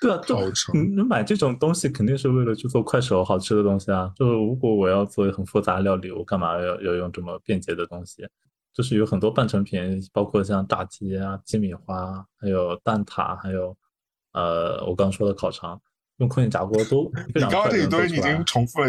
[0.00, 4.10] 对啊，就你你买这种东西肯定是为了去做快手好吃的东西啊。
[4.16, 8.26] 就是如果我要做很复杂的料理，我干嘛要要用这么便捷的东西？
[8.80, 9.78] 就是有很多半成品，
[10.10, 13.76] 包括像炸鸡啊、鸡米花，还有蛋挞，还有
[14.32, 15.78] 呃，我刚刚说的烤肠，
[16.16, 17.12] 用空气炸锅都。
[17.34, 18.88] 你刚刚这一堆你已经重复了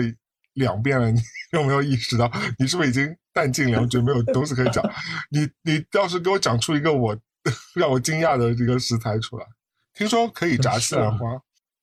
[0.53, 1.19] 两遍了， 你
[1.51, 2.31] 有没有意识到？
[2.57, 4.81] 你是不是已经弹尽粮绝，没有东西可以讲？
[5.29, 7.13] 你你要是给我讲出一个我
[7.75, 9.45] 让我惊讶的这个食材出来，
[9.93, 11.27] 听说可以炸西兰花，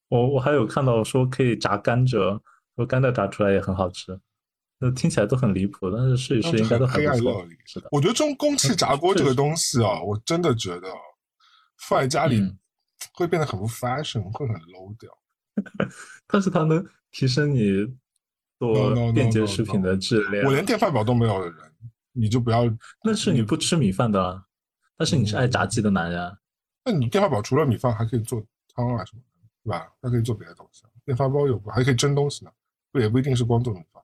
[0.09, 2.41] 我我还有看到说可以炸甘蔗，
[2.75, 4.19] 说甘蔗炸出来也很好吃。
[4.81, 7.47] 那听起来都很离谱，但是试一试应该都很不错。
[7.67, 10.89] 是的，我觉得这种空气炸锅这个东西啊，我真的觉得
[11.79, 12.41] 放在家里
[13.15, 15.11] 会变得很不 fashion，会很 low 掉。
[16.29, 17.85] 但是它能提升你
[18.59, 20.47] 做便捷食品的质量。
[20.47, 21.59] 我连电饭煲都没有的人，
[22.13, 22.65] 你就不要。
[23.03, 24.45] 那是你不吃米饭的，
[24.97, 26.39] 但是你是爱炸鸡的男人。
[26.85, 28.41] 那你电饭煲除了米饭还可以做
[28.73, 29.93] 汤啊什么的，对吧？
[30.01, 30.85] 还可以做别的东西。
[31.05, 32.53] 电饭煲有不还可以蒸东西呢？
[32.93, 33.98] 不也不一定是光做米饭。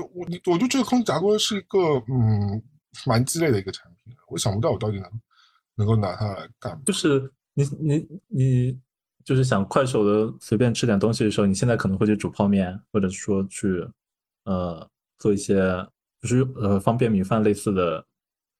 [0.00, 1.78] 呃，我你我就觉得空气炸锅是一个
[2.08, 2.62] 嗯
[3.06, 5.08] 蛮鸡肋的一个产品，我想不到我到底能
[5.76, 6.82] 能够拿它来干嘛。
[6.84, 8.80] 就是你你你
[9.24, 13.88] 就是想快手的随便吃点东西的时候，你现在可能会去煮泡面，或者说去
[14.44, 14.88] 呃
[15.18, 15.56] 做一些
[16.20, 18.04] 就是呃方便米饭类似的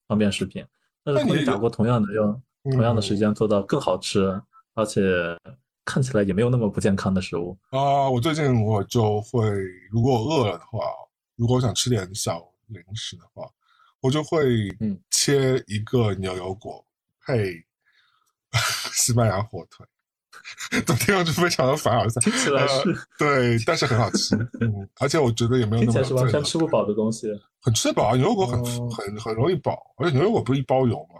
[0.07, 0.64] 方便食品。
[1.03, 4.41] 但是空气炸锅同样的用同样的时间做到更好吃，
[4.74, 5.36] 而且
[5.84, 8.09] 看起来也没有那么不健康的食物啊。
[8.09, 9.51] 我最近我就会
[9.91, 10.78] 如果我饿了的话。
[11.41, 13.49] 如果我想吃点小零食的话，
[14.01, 14.68] 我就会
[15.11, 16.84] 切一个牛油果
[17.24, 17.64] 配
[18.93, 19.86] 西班牙火腿，
[20.84, 22.20] 怎么听上去非常的凡尔赛？
[22.20, 24.36] 听起来是对，但是很好吃。
[24.61, 27.26] 嗯，而且我觉得也没有那么是完全吃不饱的东西，
[27.62, 28.14] 很吃饱。
[28.16, 31.18] 牛油果很很很容易饱，而且牛油果不是一包油嘛，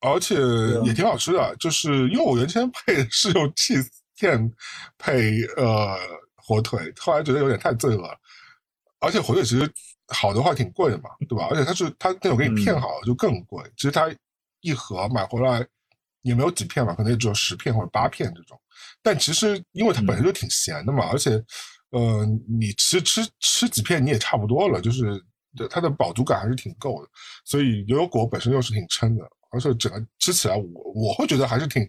[0.00, 0.36] 而且
[0.84, 1.54] 也挺好吃的。
[1.60, 4.50] 就是因为我原先配的是用 cheese 片
[4.96, 5.98] 配呃
[6.34, 8.18] 火腿，后来觉得有点太罪恶了。
[9.04, 9.70] 而且火腿其实
[10.08, 11.48] 好的话挺贵的嘛，对吧？
[11.50, 13.62] 而且它是它那种给你片好就更贵。
[13.76, 14.12] 其实它
[14.60, 15.66] 一盒买回来
[16.22, 18.58] 也没有几片嘛，可能也只有十片或者八片这种。
[19.02, 21.32] 但其实因为它本身就挺咸的嘛，而且
[21.90, 25.22] 呃，你其实吃吃几片你也差不多了，就是
[25.70, 27.08] 它的饱足感还是挺够的。
[27.44, 31.86] 所以牛油果本身又是挺撑的，而且整个吃起来，我我会觉得还是挺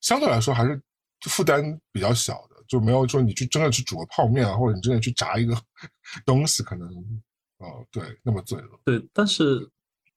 [0.00, 0.80] 相对来说还是
[1.22, 5.56] 负担比较小的，就没有说你去真的去煮个泡面啊，或者你真的去炸一个
[6.24, 6.88] 东西，可能
[7.56, 8.80] 哦对那么罪恶。
[8.84, 9.68] 对，但是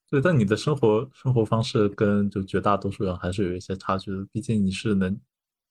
[0.10, 5.18] 对，但你的生活生活方式跟就绝大多数人还是有一些差距的，毕竟你是能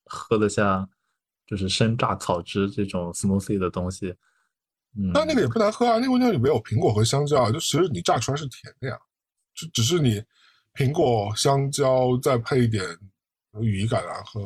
[0.07, 0.89] 喝得下
[1.47, 4.15] 就是生榨草汁这种 smoothie 的东西。
[5.15, 8.99] 但那个也不难喝啊，那个那里没有苹果和香蕉啊，就其实你榨出来是甜的呀，
[9.55, 10.21] 就只是你
[10.75, 12.85] 苹果、香蕉再配一点
[13.61, 14.41] 羽衣甘蓝和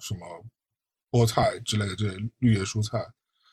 [0.00, 0.20] 什么
[1.10, 3.04] 菠菜之类的这些绿叶蔬菜，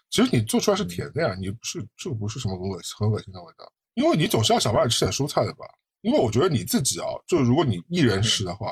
[0.10, 5.66] 其实你做出来是甜的呀，你不是这不是什么很恶心很恶心的味道，因为你总是要想办法吃点蔬菜的吧，
[6.01, 8.72] 因为我觉得你自己啊，就如果你一人食的话，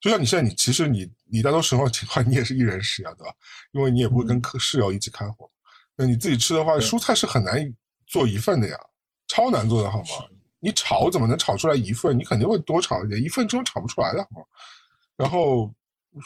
[0.00, 3.34] 就像你现在你其实你你大多时候情况 你也是一人食呀，对吧？
[3.72, 5.50] 因为你也不会跟室友一起开火。
[5.96, 7.56] 那你自己吃的话，蔬菜是很难
[8.06, 8.76] 做一份的呀，
[9.28, 10.06] 超难做的好吗？
[10.60, 12.18] 你炒怎么能炒出来一份？
[12.18, 14.46] 你肯定会多炒一点，一份这种炒不出来的好吗？
[15.16, 15.72] 然后，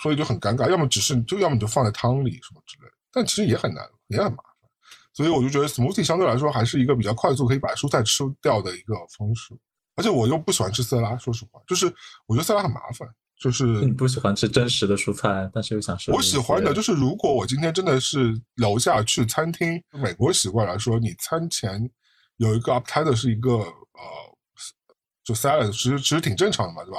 [0.03, 4.70] 所以就很尴尬，要么只是就要么你就放在汤里什么之类的，但其实也很难，也很麻烦。
[5.12, 9.55] 所以我就觉得 smoothie 相对来说还是一个比较快速可以把蔬菜吃掉的一个方式，
[9.97, 11.86] 而且我又不喜欢吃色拉，说实话，就是
[12.26, 13.09] 我觉得色拉很麻烦。
[13.41, 16.12] 就是 你不喜欢吃真实的蔬菜，但是又想吃。
[16.12, 21.91] 我喜欢的就是，如果我今天真的是楼下去餐厅，美国习惯来说，你餐前
[22.36, 23.64] 有一个 appetizer 是一个呃，
[25.24, 26.99] 就 salad，其实其实挺正常的嘛，对吧？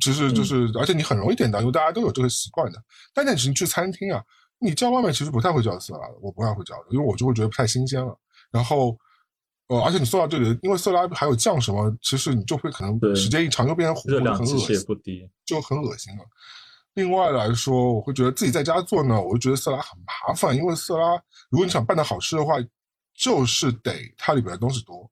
[0.00, 2.82] 其实就是，而且你很容易点到，因为大家都有这个习惯的。
[3.12, 4.22] 但你去餐厅啊，
[4.58, 8.18] 你叫外卖其实不太会叫色拉的，我不太会叫的，因为我就会觉得不太新鲜了。
[8.50, 8.96] 然后。
[9.68, 14.02] 呃，而且你送到这里，因为色拉还有酱什么，其实你就会可能时间一长就变成糊，
[14.34, 14.76] 很恶心，
[15.46, 16.24] 就很恶心了。
[16.94, 21.14] 另外来说，我会觉得自己在家做呢，我就觉得色拉很麻烦，因为色拉
[21.48, 22.56] 如果你想拌的好吃的话，
[23.14, 25.10] 就是得它里边的东西多，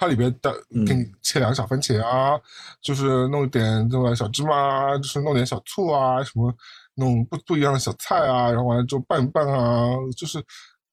[0.00, 0.50] 它里边的
[0.86, 2.40] 给你切两个小番茄啊，
[2.80, 6.50] 就是弄点这个小芝麻，就是弄点小醋啊，什么
[6.94, 10.42] 弄不不一样的小菜啊，然后完了之后拌一拌啊，就是。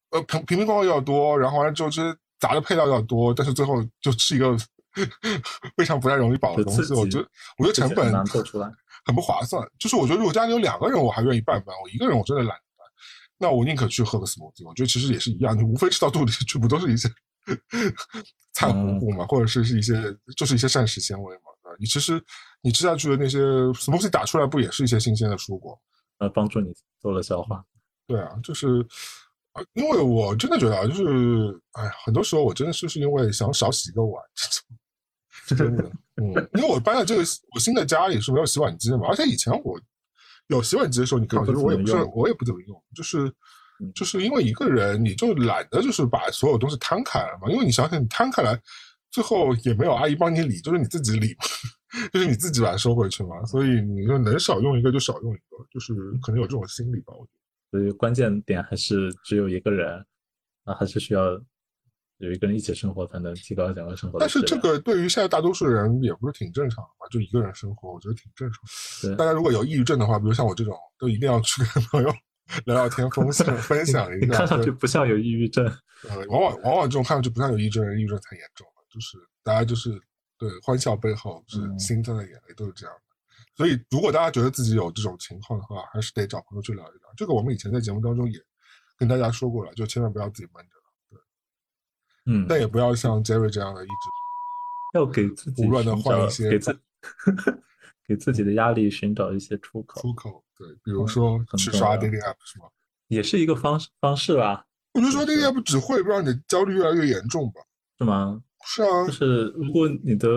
[0.09, 4.55] 呃，瓶瓶瓶罐罐要多，然后完了之后这些杂的配料要多，但是最后就吃一个
[5.75, 6.93] 非常不太容易饱的东西。
[6.93, 7.27] 我觉得，
[7.57, 8.13] 我觉得成本
[9.05, 9.61] 很不划算。
[9.77, 12.87] 就是我觉得如果家里有两个人，我还愿意拌拌；我一个人我真的懒得拌。
[13.37, 14.65] 那我宁可去喝个 smoothie。
[14.65, 17.09] 我觉得其实也是一样，你无非吃到肚里去，不都是一些
[18.53, 19.93] 菜糊糊嘛，或者是是一些
[20.35, 21.43] 就是一些膳食纤维嘛？
[21.63, 21.77] 对吧？
[21.79, 22.23] 你其实
[22.61, 23.39] 你吃下去的那些
[23.73, 25.79] smoothie 打出来，不也是一些新鲜的蔬果？
[26.19, 27.63] 呃，帮助你做了消化。
[28.05, 28.85] 对啊，就是。
[29.73, 34.23] 因为我真的觉得啊，就是，哎呀，很多时候我真的是是因为想少洗一个碗，
[35.47, 35.83] 真的，
[36.21, 37.23] 嗯，因为我搬了这个
[37.55, 39.81] 我新的家里是没有洗碗机的嘛，而且以前我
[40.49, 43.33] 有洗碗机的时候，你看，就是我也不是我也不怎么用，就是
[43.93, 48.59] 就是因为一个人你就懒得就是把所有东西摊开了嘛，因为你想想你摊开来，
[49.11, 51.35] 最后也没有阿姨帮你理，就是你自己理，
[52.13, 57.37] 就是你自己把它收回去嘛，所以你就能少用一个就少用一个，就是可能有这种心理吧，我觉得。
[57.69, 60.05] 所以关键点还是只有一个人，
[60.65, 61.33] 那还是需要
[62.19, 64.17] 有一个人一起生活才能提高两个生活。
[64.19, 67.05] 但是这个对于现在大多数人也不是挺正常的嘛？
[67.11, 68.61] 就一个人生活，我觉得挺正常。
[69.01, 72.09] 对，大家如果有抑郁症的话，比如像我这种，都一定要去跟朋友
[72.65, 74.33] 聊聊天，分享分享一下。
[74.33, 75.65] 看上去不像有抑郁症。
[76.09, 78.73] 呃，往往往往这种看上去不像有抑郁症的人，抑郁症才严重了。
[78.89, 79.91] 就是大家就是
[80.37, 83.01] 对欢笑背后是心酸的眼泪，都是这样的。
[83.55, 87.09] 所以，如果大家觉得自己有这种情况的话，还是得找朋友去聊一聊。
[87.15, 88.39] 这个我们以前在节目当中也
[88.97, 90.83] 跟大家说过了，就千万不要自己闷着了。
[91.09, 93.93] 对，嗯，但也不要像 Jerry 这样的一直
[94.93, 96.79] 要给自己胡乱的换一些，给自
[98.07, 100.01] 给自己的压力寻找一些出口。
[100.01, 102.65] 出口，对，比如说去刷 dating app 是吗？
[103.07, 104.65] 也是一个方式方式吧。
[104.93, 107.61] 我觉得刷 dating app 只会让你的焦虑越来越严重吧？
[107.97, 108.41] 是吗？
[108.65, 110.27] 是啊，就是如果你的。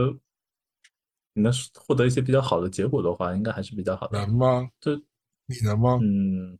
[1.32, 4.18] 你能获得一些比较好的结果的话，应该还是比较好的。
[4.18, 4.68] 能吗？
[4.80, 4.96] 这
[5.46, 5.96] 你能吗？
[6.02, 6.58] 嗯，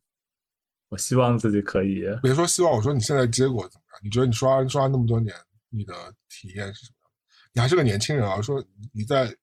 [0.89, 2.05] 我希望自己可以。
[2.23, 4.01] 别说希望，我说你现在结果怎么样？
[4.01, 5.35] 你觉得你刷刷那么多年，
[5.71, 5.93] 你的
[6.29, 7.11] 体验是什么？
[7.53, 9.37] 你还是个年轻人啊，说你在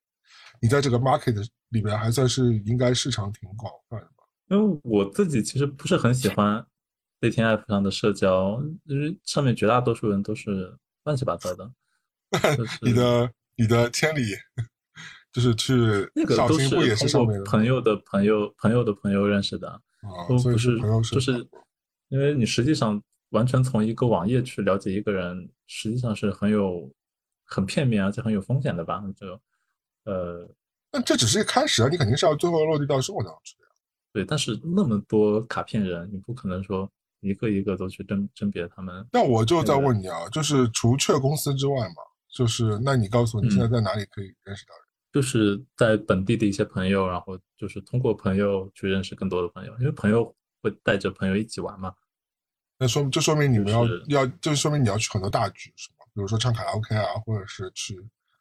[0.62, 4.24] 你在这个 market 里边还算是应该市场挺广泛的吧？
[4.48, 6.64] 因为我自己其实不是很喜欢
[7.20, 11.72] dating app 上的社交，因为上面绝大多数人都是乱七八糟的。
[12.82, 14.22] 你的你的千里。
[15.30, 15.74] 就是去
[16.14, 19.80] 那个都是通过朋友的朋友、朋友的朋友认识的，
[20.26, 21.46] 都不是就是，
[22.08, 26.90] 因为你实际上完全从一个网页去了解一个人，实际上是很有
[27.44, 29.04] 很片面而且很有风险的吧？
[29.14, 29.40] 就
[30.04, 30.48] 呃，
[30.90, 33.70] 那这只是一开始啊，你肯定是要最后落地到生活当中去的呀。
[34.12, 39.06] 对，但是那么多卡片人，你不可能说一个一个都去甄甄别他们。
[39.12, 44.84] 那我就在问你啊，就是除却公司之外嘛，就是那你告诉我你现在在哪里可以认识到人？
[45.12, 51.92] 就是在本地的一些朋友，然后就是通过朋友去认识更多的朋友，因为朋友会带着朋友一起玩嘛。
[52.78, 56.06] 那说就说明你们要要，就说明你要去很多大局，是吗？
[56.14, 57.98] 比如说唱卡拉 OK 啊，或者是去，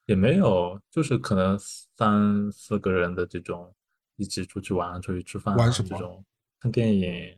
[0.08, 3.72] 也没有，就是可能三四个人的这种
[4.16, 5.90] 一起出去玩，出去吃饭，玩什么？
[5.90, 6.26] 这种
[6.60, 7.38] 看电影，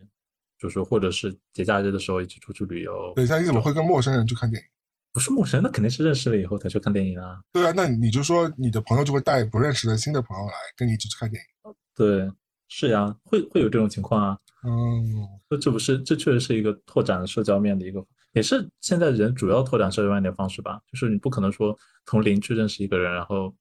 [0.58, 3.12] 就是或者是节假日的时候一起出去旅游。
[3.16, 4.68] 等一下，你怎么会跟陌生人去看电影？
[5.12, 7.42] 不是陌生人，那肯定是认识了以后才去看电影啊。
[7.52, 11.76] 对啊，那你就说你的朋友就会带不认识的新的朋友来跟你一起去看电影。
[11.96, 12.32] 对，
[12.68, 14.38] 是呀，会会有这种情况啊。
[14.64, 20.82] 嗯，这这不是，这确实是一个拓展社交面的一个，也是现在人主要拓展社交面的方式吧。
[20.92, 23.54] 就是你不可能说从零去认识一个人，然后，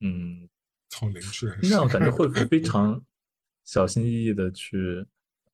[0.00, 0.48] 嗯，
[0.88, 3.00] 从零去那样感觉会非常
[3.64, 5.04] 小心翼翼的去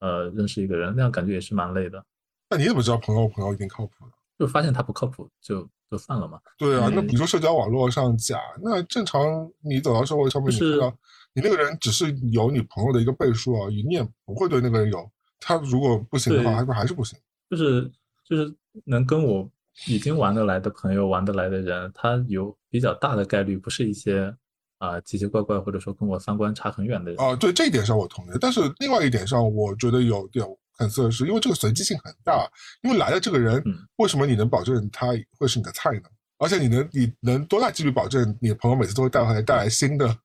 [0.00, 2.04] 呃认识一个人，那样感觉也是蛮累的。
[2.50, 4.12] 那你怎么知道朋友朋友一定靠谱呢？
[4.38, 6.40] 就发现他不靠谱，就就算了嘛。
[6.58, 10.96] 对啊，那比如说社交网络上假，那正常你走到社会上面，你知道。
[11.36, 15.10] 你那个人只是有你朋友的一个背书而已，你也不会对那个人有。
[15.40, 17.18] 他如果不行的话，还不还是不行。
[17.50, 17.90] 就是
[18.28, 18.54] 就是
[18.84, 19.48] 能跟我
[19.86, 24.34] 已经玩得来的朋友玩得来的人，他有比较大的概率不是一些
[24.78, 27.20] 啊奇奇怪怪或者说跟我三观差很远的人。
[27.20, 28.30] 哦，对这一点上我同意。
[28.40, 30.44] 但是另外一点上，我觉得有点
[30.76, 32.48] 很色的是，因为这个随机性很大。
[32.82, 33.62] 因为来的这个人，
[33.96, 35.08] 为什么你能保证他
[35.38, 36.08] 会是你的菜呢？
[36.38, 40.18] 而且你能你能多大几率保证你的朋友每次都会带回来带来新的？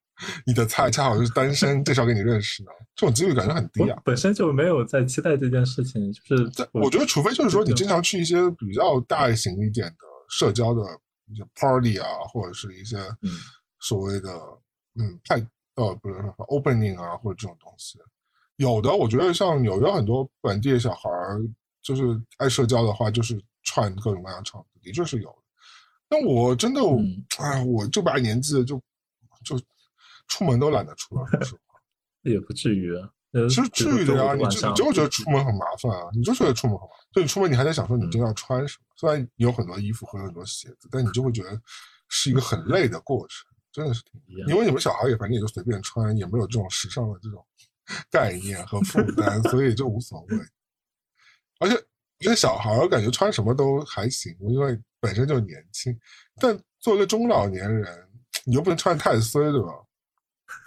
[0.45, 3.97] 你的菜恰好就是单身，介绍给你认识呢，这种几率感觉很低啊。
[4.03, 9.97] 本身就没有在期待这件事情，就是在我觉得，除非就是说你经常去一些比较大型一点的
[10.29, 10.81] 社交的
[11.27, 12.97] 一些 party 啊，或者是一些
[13.79, 14.29] 所谓的
[14.95, 15.35] 嗯派
[15.75, 16.15] 呃不是
[16.49, 17.97] opening 啊，或者这种东西，
[18.57, 21.39] 有的我觉得像纽约很多本地的小孩儿，
[21.81, 25.37] 就是爱社交的话，就是串各种各样场子，的确是有的。
[26.09, 26.81] 但我真的，
[27.37, 28.81] 哎，我这把年纪就
[29.45, 29.57] 就。
[30.29, 31.77] 出门都懒得出了，说实话，
[32.21, 33.09] 也不至于啊。
[33.47, 37.05] 其实至于的呀，你就你就觉得出门很麻烦啊，你就觉得出门很麻烦。
[37.11, 38.85] 就你出门，你还在想说你今天要穿什么？
[38.95, 41.61] 虽然有很多衣服和很多鞋子，但你就会觉得
[42.07, 44.19] 是一个很累的过程，真的是挺。
[44.47, 47.45] 因为你们小孩也反正也就随便穿，也没有这种时尚的这种
[48.09, 50.37] 概念和负担，所以就无所谓。
[51.59, 55.95] 而且而且小孩感觉穿什么都还行，因为本身就年轻。
[56.37, 58.09] 但作为一个中老年人，
[58.43, 59.67] 你又不能穿太衰，对吧？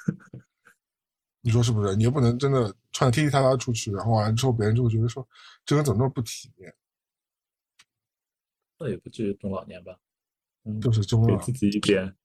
[1.41, 1.97] 你说是不是？
[1.97, 5.27] 你又不能真的穿的踢踢踏踏出去，然后完了之后别人就会觉得说
[5.65, 6.73] 这人怎么那么不体面？
[8.79, 9.99] 那也不至于中老年吧？
[10.65, 12.17] 嗯，就是中老，给自己一点，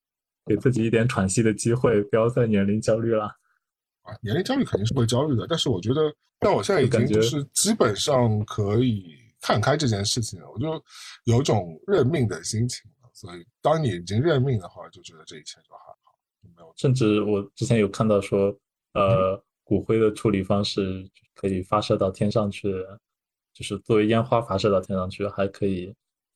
[0.45, 3.25] 给自己一点喘息的机会，不要再年龄焦虑了。
[4.03, 10.83] 啊，年龄焦虑肯定是会焦虑的，但是我觉得，但我现在已经就是基本上可以看开这件事情了，我就
[11.25, 13.09] 有种认命的心情了。
[13.13, 16.06] 所以，当你已经认命的话，就觉得这一切就还好。
[16.75, 18.55] 甚至我之前有看到说，
[18.93, 22.71] 呃，骨灰的处理方式可以发射到天上去，
[23.53, 25.93] 就是作为烟花发射到天上去，还可以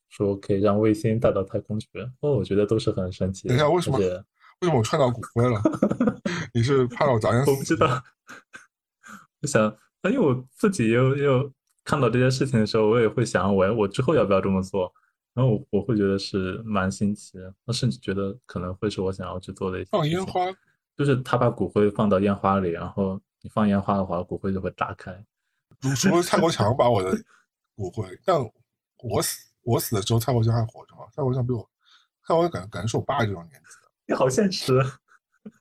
[0.08, 1.88] 说可以让卫星带到太空去。
[2.20, 3.48] 哦，我觉得都是很神奇。
[3.48, 3.98] 等一下，为什么？
[3.98, 5.60] 为什么我串到骨灰了？
[6.54, 7.50] 你是 怕我早点死？
[7.50, 7.86] 我不知道。
[9.42, 11.52] 我想，因为我自己又又
[11.84, 14.92] 看到这件事情的时候，我也会想，我我之后要不要这么做？
[15.34, 19.88] 然后我我会觉得是蛮新奇，我甚至觉得可能会是我想要去做的一些。
[19.90, 20.40] 放烟花，
[20.94, 25.24] 就是他把骨灰放到烟花里，然后你放烟花的话，骨灰就会炸开。
[25.80, 27.10] 除非蔡国强把我的
[27.74, 28.38] 骨灰，但
[28.98, 31.06] 我死我死的时候蔡国强还活着吗？
[31.16, 31.66] 蔡国强比我，
[32.26, 33.90] 蔡国强感感觉是我爸这种年纪的。
[34.06, 34.78] 你好现实。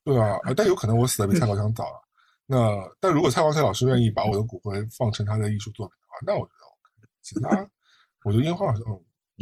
[0.04, 2.02] 对啊，但有可能我死的比蔡国强早了。
[2.46, 2.58] 那
[3.00, 7.10] 但如果蔡国强老师愿意把我的骨灰放成他的艺术作品的话，那我觉得 OK。
[7.22, 7.72] 其他
[8.26, 8.84] 我觉得烟花好像。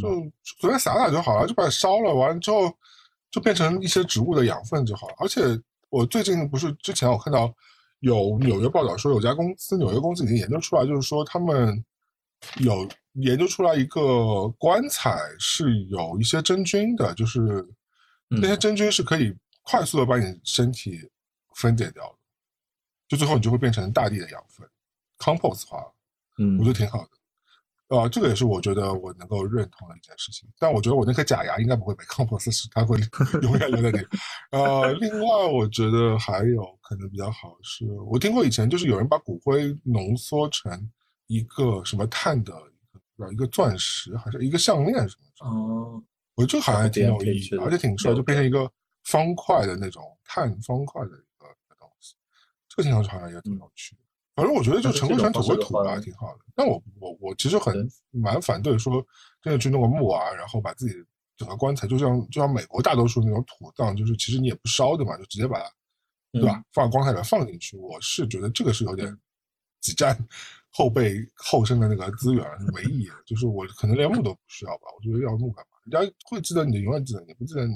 [0.01, 0.09] 就
[0.43, 2.71] 随便撒撒就好了，就把它烧了，完了之后
[3.31, 5.15] 就变成一些植物的养分就好了。
[5.19, 5.41] 而且
[5.89, 7.53] 我最近不是之前我看到
[7.99, 11.83] 有纽约报道说有家公司，纽约公司已经研究出来，就是说他们
[12.59, 17.67] 有研究出来一个棺材是有一些真菌的，就是
[18.27, 21.09] 那些真菌是可以快速的把你身体
[21.55, 22.15] 分解掉的，
[23.09, 24.67] 就最后你就会变成大地的养分
[25.17, 25.83] ，compost 化，
[26.37, 27.09] 嗯，我觉得挺好的。
[27.89, 30.47] 啊，这个也是我觉得我能够认同的一件事情。
[30.57, 32.97] 但我觉得我那颗假牙应该不会被康普斯吃， 它会
[33.41, 34.07] 永远留在那里。
[34.51, 40.89] 呃，另外我觉得还有可能比较好是，我听过以前就是有人把骨灰浓缩成
[41.27, 45.45] 一个什么碳的一个一个钻石，还是一个项链什么的。
[45.47, 46.03] 哦，
[46.35, 48.71] 我觉得好像挺有意义，而且挺帅，就变成一个
[49.05, 51.47] 方块的那种碳方块的一个
[51.79, 52.13] 东西。
[52.67, 54.01] 这个听上去好像也挺有趣的。
[54.39, 56.39] 反正我觉得就尘归尘，土归土吧，挺好的。
[56.55, 59.05] 但我我我其实很蛮反对说
[59.41, 60.95] 真的去弄个墓啊，然后把自己
[61.35, 65.71] 整个棺材就像就像美国大多数那种土葬，就是其实你也不烧的嘛，就直接把它，
[66.31, 66.63] 对吧？
[66.73, 67.77] 放棺材里放进去。
[67.77, 69.17] 我是觉得这个是有点
[69.81, 70.17] 挤占
[70.71, 74.83] 后辈后生的那个资源没意义，就是我可能连墓都不需要吧？
[74.97, 75.77] 我觉得要墓干嘛？
[75.85, 77.75] 人家会记得你，永远记得你，不记得你，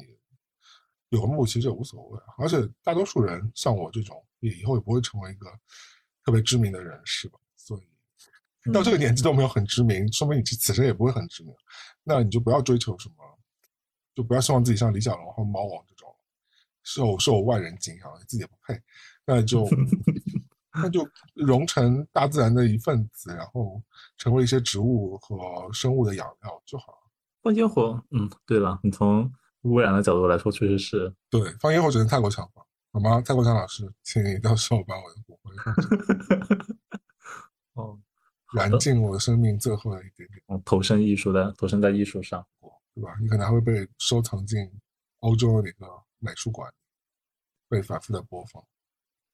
[1.09, 2.20] 有个墓其实也无所谓。
[2.38, 5.47] 而且大多数人像我这种，也以后也不会成为一个
[6.24, 7.39] 特别知名的人士吧。
[7.55, 11.53] 所以到这个年纪都没有很知名，说明你此生也不会很知名。
[12.03, 13.15] 那你就不要追求什么，
[14.15, 16.13] 就不要希望自己像李小龙或猫王这种
[16.84, 18.82] 受受万人敬仰，自己也不配。
[19.26, 19.67] 那就
[20.76, 23.82] 那就融成大自然的一份子，然后
[24.17, 26.97] 成为一些植物和生物的养料就好了。
[27.41, 31.53] 放烟火，嗯，对了，你从污染的角度来说，确实是对。
[31.59, 33.20] 放烟火只能太过强了，好吗？
[33.26, 35.52] 蔡国强老师，请你到时候把我的骨灰，
[37.74, 37.98] 哦，
[38.54, 40.39] 燃尽我的生命最后的一点点。
[40.48, 42.46] 嗯，投身艺术的，投身在艺术上，
[42.94, 43.16] 对吧？
[43.20, 44.72] 你可能还会被收藏进
[45.22, 46.72] 欧洲的那个美术馆，
[47.68, 48.64] 被反复的播放。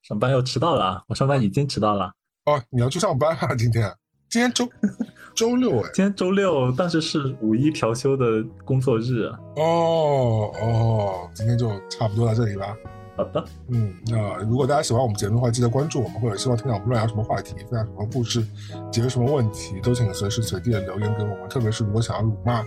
[0.03, 2.15] 上班又迟到了，我上班已经迟到了。
[2.45, 3.53] 哦，你要去上班啊？
[3.55, 3.93] 今天？
[4.29, 4.71] 今天周
[5.35, 9.23] 周六哎，今天周六，但是是五一调休的工作日。
[9.57, 12.73] 哦哦，今天就差不多到这里吧。
[13.19, 18.41] 好的，嗯，那如果大家喜欢我们节目的话，记得关注我们，或者希望听到我们乱聊什么话题，分享什么故事，
[18.89, 21.49] 解决什么问题，都请随时随地的留言给我们。
[21.49, 22.63] 特别是如果想要辱骂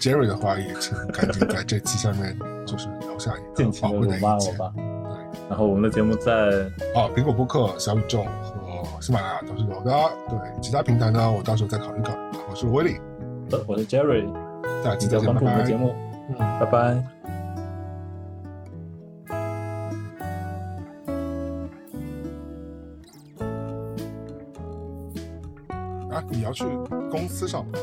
[0.00, 2.36] Jerry 的话，也请赶紧在这期下面
[2.66, 4.56] 就是留下一个宝贵的意见。
[4.56, 4.82] 对，
[5.48, 6.32] 然后我们的节目在
[6.96, 8.64] 啊，苹果播客、小宇宙和。
[9.00, 9.92] 喜马拉雅都是有的，
[10.28, 12.38] 对其他平台呢，我到时候再考虑考虑。
[12.48, 12.96] 我是威利，
[13.66, 14.30] 我是 Jerry，
[14.82, 15.94] 大家记得关注我们的节目，
[16.28, 17.13] 嗯，拜拜。
[26.54, 26.64] 去
[27.10, 27.82] 公司上班？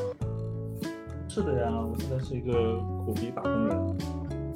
[1.28, 3.97] 是的呀，我现在是一个苦逼打工人。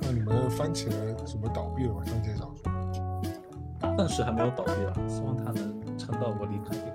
[0.01, 0.89] 那你们番茄
[1.27, 2.01] 什么倒闭了吗？
[2.05, 3.95] 番茄小说？
[3.97, 5.75] 暂时还没有倒闭了，希望它能。
[5.97, 6.94] 撑到我离开。